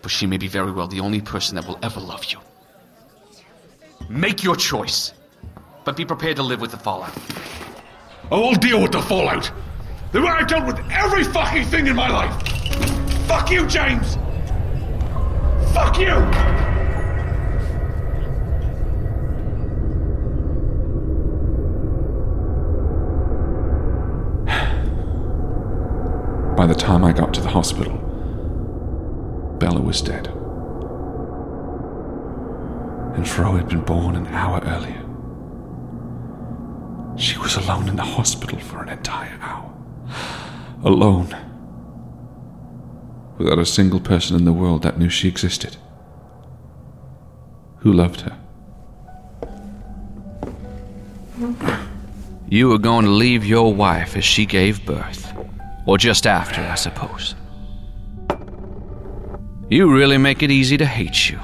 [0.00, 2.38] but she may be very well the only person that will ever love you.
[4.08, 5.12] Make your choice,
[5.84, 7.12] but be prepared to live with the fallout.
[8.30, 9.52] I'll deal with the fallout.
[10.12, 12.34] The way I've dealt with every fucking thing in my life.
[13.26, 14.16] Fuck you, James.
[15.74, 16.61] Fuck you.
[26.56, 27.96] By the time I got to the hospital,
[29.58, 30.28] Bella was dead.
[33.16, 35.02] And Fro had been born an hour earlier.
[37.16, 39.72] She was alone in the hospital for an entire hour.
[40.84, 41.36] Alone.
[43.38, 45.76] Without a single person in the world that knew she existed.
[47.78, 48.38] Who loved her.
[52.48, 55.32] You were going to leave your wife as she gave birth.
[55.86, 57.34] Or just after, I suppose.
[59.68, 61.38] You really make it easy to hate you.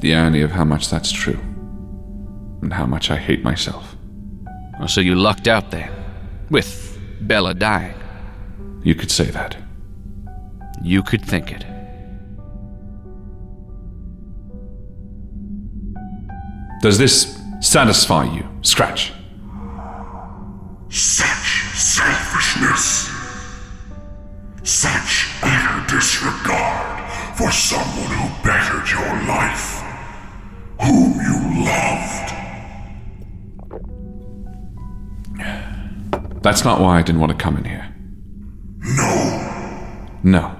[0.00, 1.38] The irony of how much that's true.
[2.62, 3.96] And how much I hate myself.
[4.86, 5.90] So you lucked out then,
[6.50, 7.94] with Bella dying.
[8.82, 9.56] You could say that.
[10.82, 11.64] You could think it.
[16.80, 19.12] Does this satisfy you, Scratch?
[20.88, 23.11] Such selfishness.
[24.72, 29.82] Such utter disregard for someone who bettered your life.
[30.80, 32.32] Whom you loved.
[36.42, 37.94] That's not why I didn't want to come in here.
[38.96, 40.16] No.
[40.22, 40.56] No.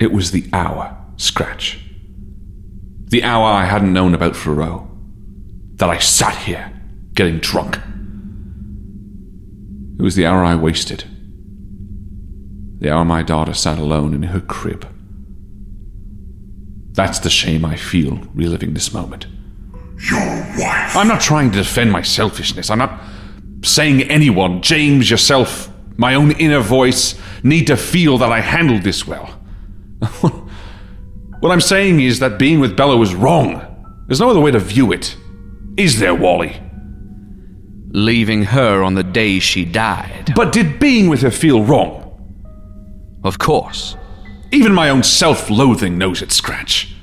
[0.00, 1.78] It was the hour, Scratch.
[3.04, 4.90] The hour I hadn't known about Thoreau.
[5.76, 6.72] That I sat here,
[7.14, 7.78] getting drunk.
[10.00, 11.04] It was the hour I wasted.
[12.80, 14.88] The hour my daughter sat alone in her crib.
[16.92, 19.26] That's the shame I feel reliving this moment.
[20.10, 20.18] Your
[20.58, 20.96] wife.
[20.96, 22.70] I'm not trying to defend my selfishness.
[22.70, 23.00] I'm not
[23.62, 29.06] saying anyone, James, yourself, my own inner voice, need to feel that I handled this
[29.06, 29.26] well.
[31.40, 33.66] what I'm saying is that being with Bella was wrong.
[34.06, 35.16] There's no other way to view it.
[35.76, 36.60] Is there, Wally?
[37.92, 40.32] Leaving her on the day she died.
[40.34, 41.99] But did being with her feel wrong?
[43.22, 43.96] Of course.
[44.52, 46.94] Even my own self loathing knows it, Scratch.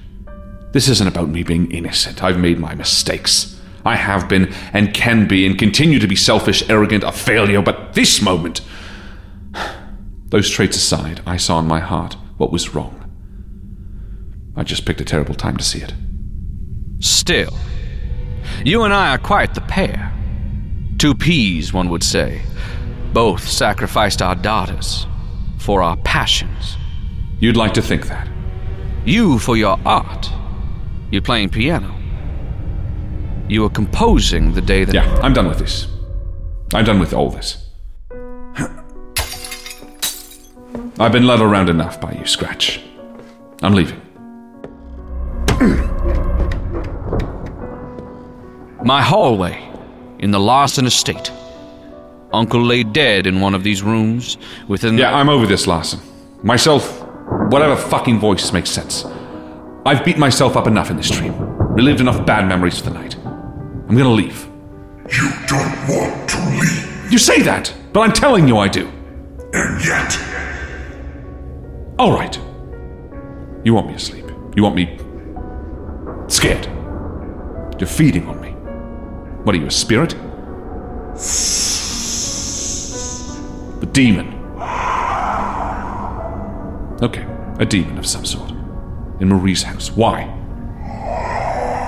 [0.72, 2.24] This isn't about me being innocent.
[2.24, 3.60] I've made my mistakes.
[3.86, 7.94] I have been and can be and continue to be selfish, arrogant, a failure, but
[7.94, 8.62] this moment.
[10.30, 12.94] Those traits aside, I saw in my heart what was wrong.
[14.58, 15.94] I just picked a terrible time to see it.
[17.00, 17.58] Still,
[18.66, 20.12] you and I are quite the pair.
[20.98, 22.42] Two peas, one would say.
[23.14, 25.06] Both sacrificed our daughters
[25.58, 26.78] for our passions.
[27.40, 28.28] You'd like to think that.
[29.06, 30.30] You for your art.
[31.12, 31.94] You're playing piano.
[33.48, 34.94] You were composing the day that.
[34.94, 35.88] Yeah, I'm done with this.
[36.74, 37.64] I'm done with all this.
[41.00, 42.82] I've been led around enough by you, Scratch.
[43.62, 44.02] I'm leaving.
[48.84, 49.64] My hallway
[50.20, 51.32] in the Larson estate.
[52.34, 54.98] Uncle lay dead in one of these rooms within.
[54.98, 56.00] Yeah, I'm over this, Larson.
[56.44, 57.02] Myself,
[57.50, 59.06] whatever fucking voice makes sense.
[59.86, 63.16] I've beat myself up enough in this dream, relived enough bad memories for the night.
[63.16, 64.46] I'm gonna leave.
[65.10, 67.12] You don't want to leave.
[67.12, 68.88] You say that, but I'm telling you I do.
[69.54, 70.20] And yet.
[71.98, 72.38] All right.
[73.64, 74.26] You want me asleep.
[74.56, 75.00] You want me.
[76.28, 76.66] scared.
[77.80, 78.50] You're feeding on me.
[79.44, 80.14] What are you, a spirit?
[83.82, 84.34] A demon.
[87.02, 87.26] Okay,
[87.60, 88.52] a demon of some sort.
[89.20, 89.92] In Marie's house.
[89.92, 90.34] Why?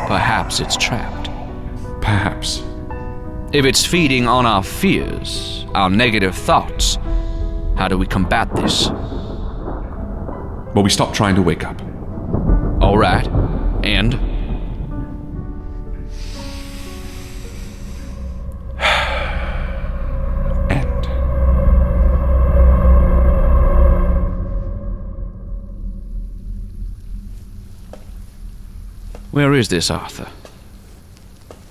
[0.08, 1.30] Perhaps it's trapped.
[2.02, 2.64] Perhaps.
[3.52, 6.98] If it's feeding on our fears, our negative thoughts,
[7.76, 8.90] how do we combat this?
[8.90, 11.82] Well, we stop trying to wake up.
[12.82, 13.28] All right.
[13.84, 14.29] And?
[29.32, 30.28] Where is this, Arthur?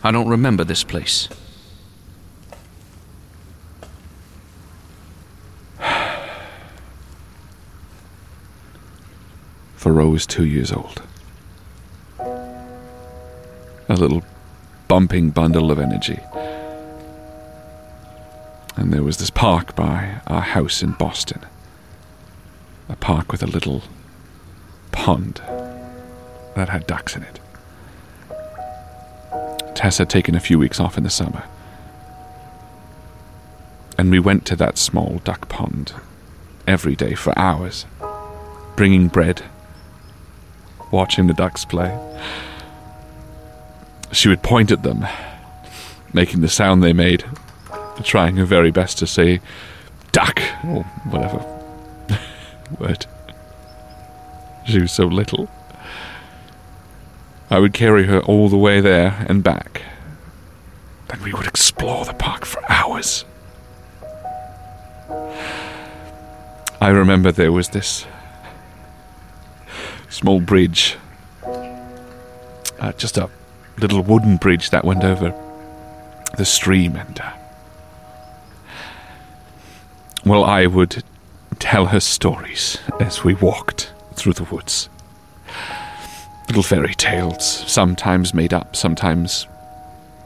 [0.04, 1.28] I don't remember this place.
[9.76, 11.02] Thoreau was two years old.
[12.20, 14.22] A little
[14.86, 16.20] bumping bundle of energy.
[18.76, 21.44] And there was this park by our house in Boston.
[22.88, 23.82] A park with a little
[24.92, 25.42] pond
[26.54, 27.40] that had ducks in it.
[29.79, 31.45] Tess had taken a few weeks off in the summer.
[33.97, 35.93] And we went to that small duck pond
[36.66, 37.87] every day for hours,
[38.74, 39.45] bringing bread,
[40.91, 41.97] watching the ducks play.
[44.11, 45.07] She would point at them,
[46.12, 47.24] making the sound they made,
[48.03, 49.41] trying her very best to say
[50.11, 51.39] duck or whatever
[52.81, 53.07] word.
[54.66, 55.49] She was so little.
[57.51, 59.82] I would carry her all the way there and back.
[61.09, 63.24] Then we would explore the park for hours.
[66.80, 68.07] I remember there was this
[70.11, 70.96] small bridge,
[72.78, 73.30] uh, just a
[73.78, 75.34] little wooden bridge that went over
[76.36, 77.32] the stream, and uh,
[80.24, 81.03] well, I would
[81.59, 84.88] tell her stories as we walked through the woods.
[86.49, 89.46] Little fairy tales, sometimes made up, sometimes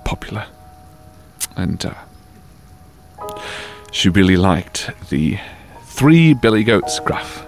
[0.04, 0.46] popular.
[1.56, 1.94] And uh,
[3.90, 5.38] she really liked the
[5.84, 7.44] Three Billy Goats gruff.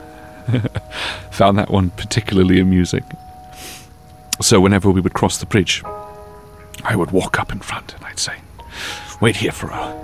[1.33, 3.05] Found that one particularly amusing.
[4.41, 5.83] So whenever we would cross the bridge,
[6.85, 8.35] I would walk up in front and I'd say,
[9.21, 10.01] Wait here, Thoreau.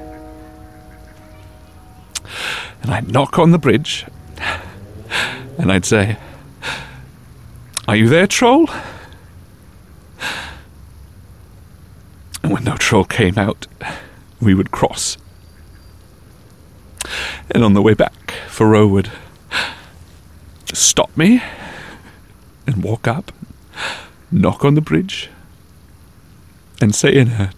[2.83, 4.07] And I'd knock on the bridge
[5.59, 6.17] and I'd say,
[7.91, 8.71] Are you there, troll?
[12.41, 13.67] And when no troll came out,
[14.41, 15.17] we would cross.
[17.51, 19.11] And on the way back, Thoreau would
[20.73, 21.43] stop me
[22.65, 23.33] and walk up,
[24.31, 25.29] knock on the bridge,
[26.81, 27.51] and say in a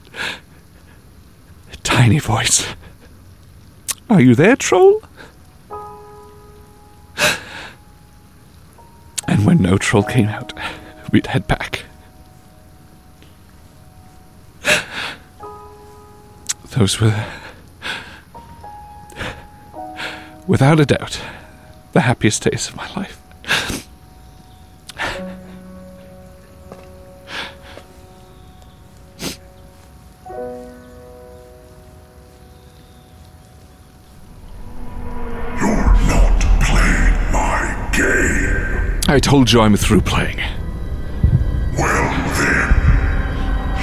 [1.82, 2.66] tiny voice,
[4.08, 5.02] Are you there, troll?
[9.32, 10.52] And when no troll came out,
[11.10, 11.84] we'd head back.
[16.76, 17.24] Those were,
[20.46, 21.18] without a doubt,
[21.92, 23.22] the happiest days of my life.
[39.12, 40.38] I told you I'm through playing.
[41.76, 42.08] Well,
[42.40, 42.72] then,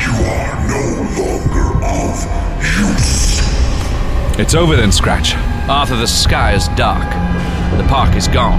[0.02, 0.82] you are no
[1.22, 2.26] longer of
[2.66, 3.38] use.
[4.40, 5.36] It's over then, Scratch.
[5.70, 7.08] Arthur, the sky is dark.
[7.78, 8.58] The park is gone.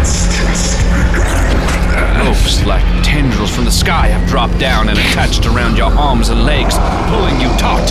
[0.00, 2.26] It's just begun.
[2.26, 6.44] Ropes like tendrils from the sky have dropped down and attached around your arms and
[6.44, 6.74] legs,
[7.10, 7.88] pulling you taut.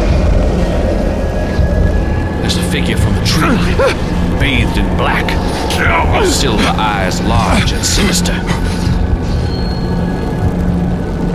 [2.42, 5.30] There's a figure from the tree line, bathed in black,
[6.26, 8.34] silver eyes large and sinister.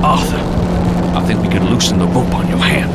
[0.03, 0.41] Arthur,
[1.17, 2.91] I think we can loosen the rope on your hand.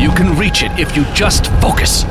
[0.00, 2.04] You can reach it if you just focus.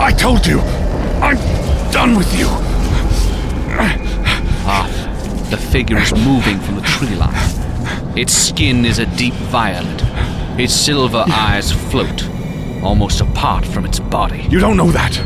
[0.00, 0.60] I told you,
[1.20, 1.36] I'm
[1.90, 2.48] done with you.
[4.66, 7.34] Arthur, the figure is moving from the tree line.
[8.16, 10.02] Its skin is a deep violet.
[10.58, 12.28] Its silver eyes float,
[12.82, 14.46] almost apart from its body.
[14.50, 15.16] You don't know that.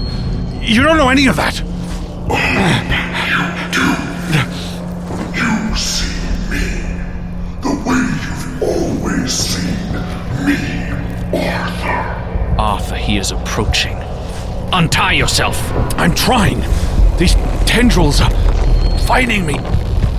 [0.63, 1.63] You don't know any of that.
[2.31, 2.37] Oh,
[3.29, 3.83] you do.
[5.39, 6.15] You see
[6.51, 6.67] me
[7.61, 9.93] the way you've always seen
[10.47, 10.59] me,
[11.39, 12.61] Arthur.
[12.61, 13.97] Arthur, he is approaching.
[14.73, 15.59] Untie yourself.
[15.99, 16.63] I'm trying.
[17.19, 17.35] These
[17.67, 18.31] tendrils are
[19.01, 19.59] fighting me.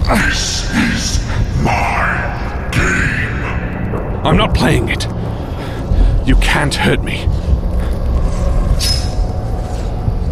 [0.07, 1.19] This is
[1.63, 4.25] my game.
[4.25, 5.07] I'm not playing it.
[6.26, 7.26] You can't hurt me.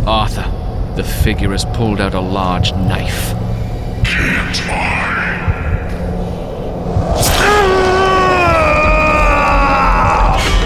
[0.07, 0.49] Arthur,
[0.95, 3.33] the figure has pulled out a large knife.
[4.05, 5.01] Can't I?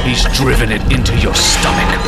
[0.05, 2.01] He's driven it into your stomach.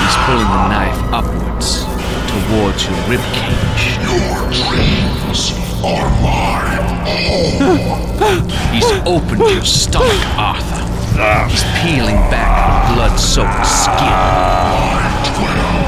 [0.00, 1.84] He's pulling the knife upwards
[2.32, 3.98] towards your rib cage.
[4.00, 5.52] Your dreams
[5.84, 6.56] are my
[7.04, 8.48] home.
[8.72, 10.75] He's opened your stomach, Arthur.
[11.16, 12.52] He's peeling back
[12.88, 14.12] the blood soaked skin.
[14.12, 15.86] I dwell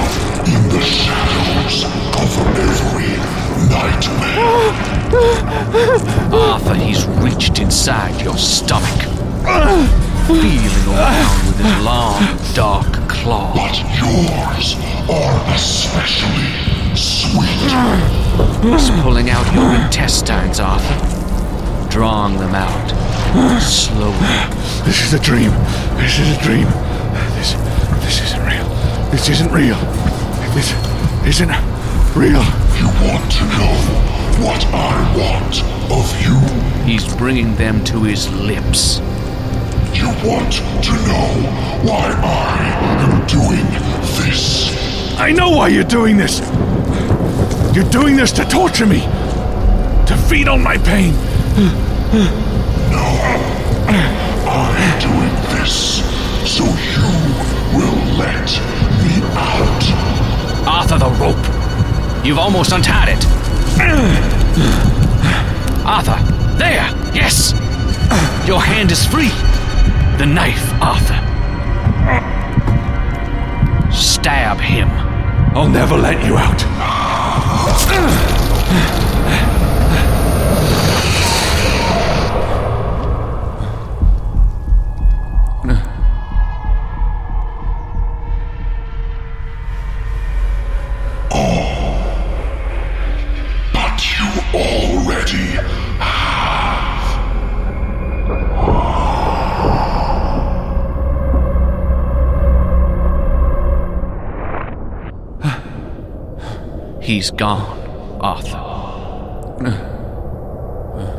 [0.48, 1.84] in the shadows
[2.16, 3.12] of every
[3.68, 4.72] nightmare.
[6.32, 9.02] Arthur, he's reached inside your stomach,
[10.26, 12.22] feeling around with his long,
[12.54, 13.54] dark claws.
[13.54, 14.76] But yours
[15.10, 16.48] are especially
[16.96, 17.72] sweet.
[18.62, 23.07] He's pulling out your intestines, Arthur, drawing them out
[23.60, 24.16] slowly.
[24.84, 25.50] This is a dream.
[25.98, 26.66] This is a dream.
[27.36, 27.52] This,
[28.04, 28.64] this isn't real.
[29.10, 29.76] This isn't real.
[30.54, 30.72] This
[31.26, 31.50] isn't
[32.16, 32.42] real.
[32.78, 33.74] You want to know
[34.44, 36.38] what I want of you?
[36.84, 38.98] He's bringing them to his lips.
[39.92, 40.52] You want
[40.84, 41.28] to know
[41.84, 42.58] why I
[43.02, 43.66] am doing
[44.24, 45.18] this?
[45.18, 46.40] I know why you're doing this.
[47.74, 49.00] You're doing this to torture me.
[50.06, 51.14] To feed on my pain.
[53.90, 56.02] I'm doing this
[56.46, 57.08] so you
[57.74, 58.50] will let
[59.00, 59.84] me out.
[60.68, 62.24] Arthur, the rope.
[62.24, 63.24] You've almost untied it.
[65.86, 66.18] Arthur,
[66.58, 66.86] there.
[67.14, 67.52] Yes.
[68.46, 69.30] Your hand is free.
[70.18, 71.16] The knife, Arthur.
[73.90, 74.88] Stab him.
[75.56, 76.62] I'll never let you out.
[94.54, 95.78] Already have.
[107.02, 107.78] He's gone,
[108.20, 108.64] Arthur.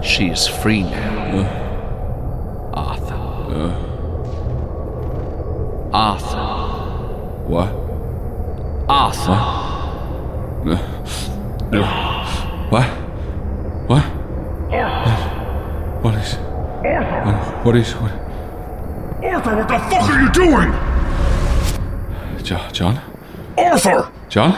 [0.03, 1.47] She is free now.
[2.73, 3.15] Arthur.
[5.91, 6.47] Arthur.
[7.47, 7.69] What?
[8.87, 9.39] Arthur.
[12.69, 12.87] What?
[13.87, 14.03] What?
[16.03, 16.37] What is?
[17.69, 17.91] What, is?
[17.93, 18.11] What?
[19.23, 20.71] Arthur, what the fuck are you doing?
[22.43, 22.99] Jo- John?
[23.59, 24.11] Arthur!
[24.27, 24.53] John?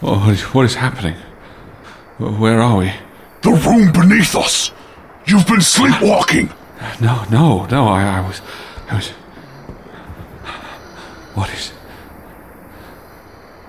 [0.00, 1.14] Oh, what is, what is happening?
[2.16, 2.90] Where are we?
[3.42, 4.72] The room beneath us!
[5.26, 6.48] You've been sleepwalking!
[7.02, 7.88] No, no, no.
[7.88, 8.40] I, I was,
[8.88, 9.08] I was.
[11.34, 11.70] What is?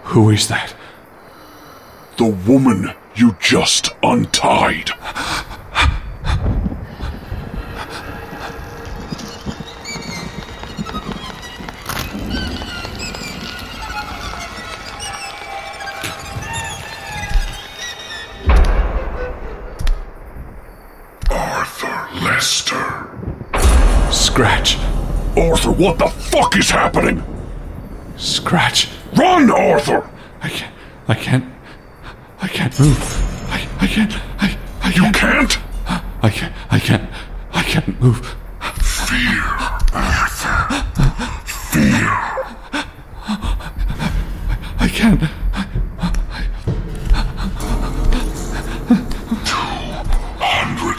[0.03, 0.73] Who is that?
[2.15, 4.91] The woman you just untied.
[25.81, 27.23] What the fuck is happening?
[28.15, 28.87] Scratch.
[29.15, 30.07] Run, Arthur!
[30.39, 30.73] I can't.
[31.07, 31.45] I can't.
[32.39, 32.99] I can't move.
[33.49, 34.13] I, I can't.
[34.39, 35.15] I, I You can't.
[35.15, 35.57] can't?
[36.21, 36.53] I can't.
[36.69, 37.09] I can't.
[37.51, 38.35] I can't move.
[38.77, 39.41] Fear,
[39.91, 40.85] Arthur.
[41.71, 42.09] Fear.
[44.79, 45.23] I can't.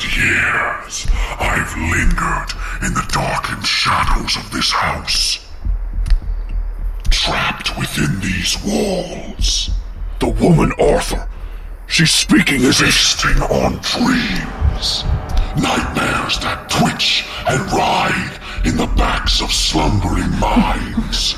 [0.05, 1.07] Years
[1.39, 2.53] I've lingered
[2.87, 5.47] in the darkened shadows of this house.
[7.11, 9.71] Trapped within these walls.
[10.19, 11.29] The woman Arthur,
[11.87, 15.05] she's speaking as if feasting on dreams.
[15.57, 21.37] Nightmares that twitch and writhe in the backs of slumbering minds.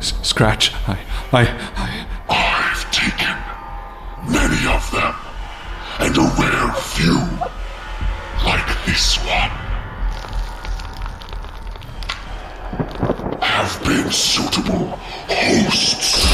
[0.00, 0.72] Scratch.
[0.86, 0.98] I.
[1.32, 1.42] I.
[1.76, 2.06] I.
[2.28, 3.36] I've taken
[4.32, 5.14] many of them,
[5.98, 7.16] and a rare few,
[8.44, 9.50] like this one,
[13.40, 16.26] have been suitable hosts.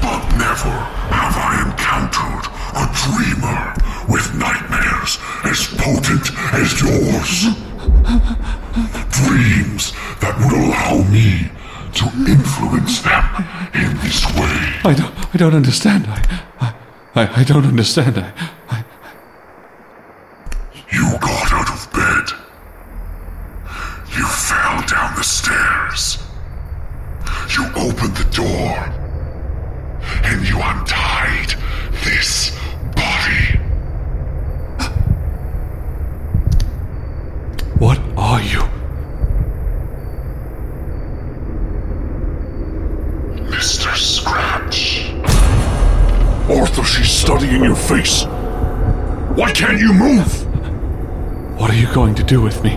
[0.00, 0.74] But never
[1.10, 2.46] have I encountered
[2.76, 3.74] a dreamer
[4.08, 7.56] with nightmares as potent as yours.
[9.10, 11.50] Dreams that would allow me
[11.94, 13.24] to influence them
[13.74, 14.56] in this way.
[14.84, 15.34] I don't.
[15.34, 16.06] I don't understand.
[16.06, 16.22] I.
[16.60, 16.75] I.
[17.16, 18.18] I, I don't understand.
[18.18, 18.30] I.
[18.68, 18.84] I.
[20.92, 22.36] You got out of bed.
[24.14, 26.18] You fell down the stairs.
[27.56, 28.92] You opened the door.
[30.24, 31.54] And you untied
[32.04, 32.50] this
[32.94, 33.58] body.
[37.78, 38.62] What are you?
[46.76, 48.24] So she's studying your face?
[49.34, 50.30] Why can't you move?
[51.58, 52.76] What are you going to do with me?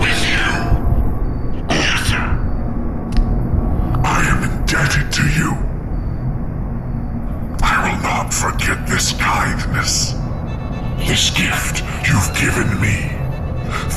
[0.00, 0.48] With you,
[1.68, 2.28] Arthur.
[4.06, 5.52] I am indebted to you.
[7.62, 10.12] I will not forget this kindness,
[11.06, 13.12] this gift you've given me.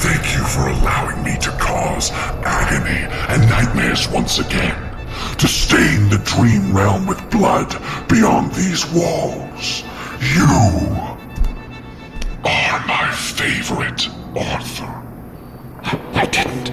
[0.03, 4.90] Thank you for allowing me to cause agony and nightmares once again.
[5.41, 7.75] To stain the dream realm with blood
[8.07, 9.81] beyond these walls.
[10.35, 10.45] You
[12.45, 15.01] are my favorite Arthur.
[16.13, 16.71] I didn't.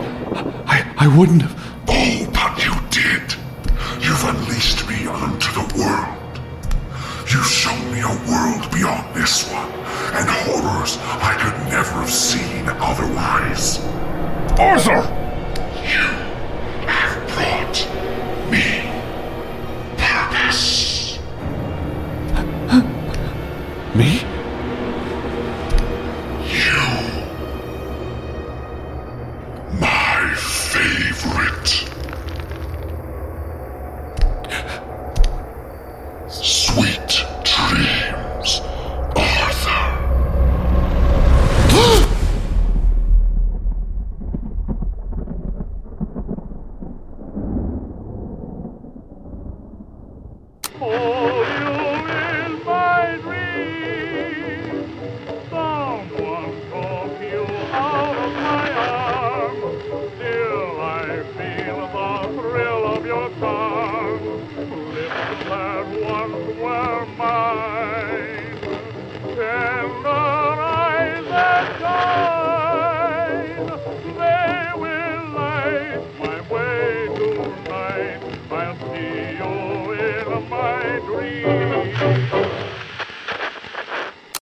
[0.69, 1.57] I, I wouldn't have.
[1.89, 3.35] Oh, but you did.
[4.05, 6.39] You've unleashed me onto the world.
[7.33, 9.73] You've shown me a world beyond this one,
[10.13, 13.79] and horrors I could never have seen otherwise.
[14.59, 14.95] Arthur!
[14.99, 15.28] You have brought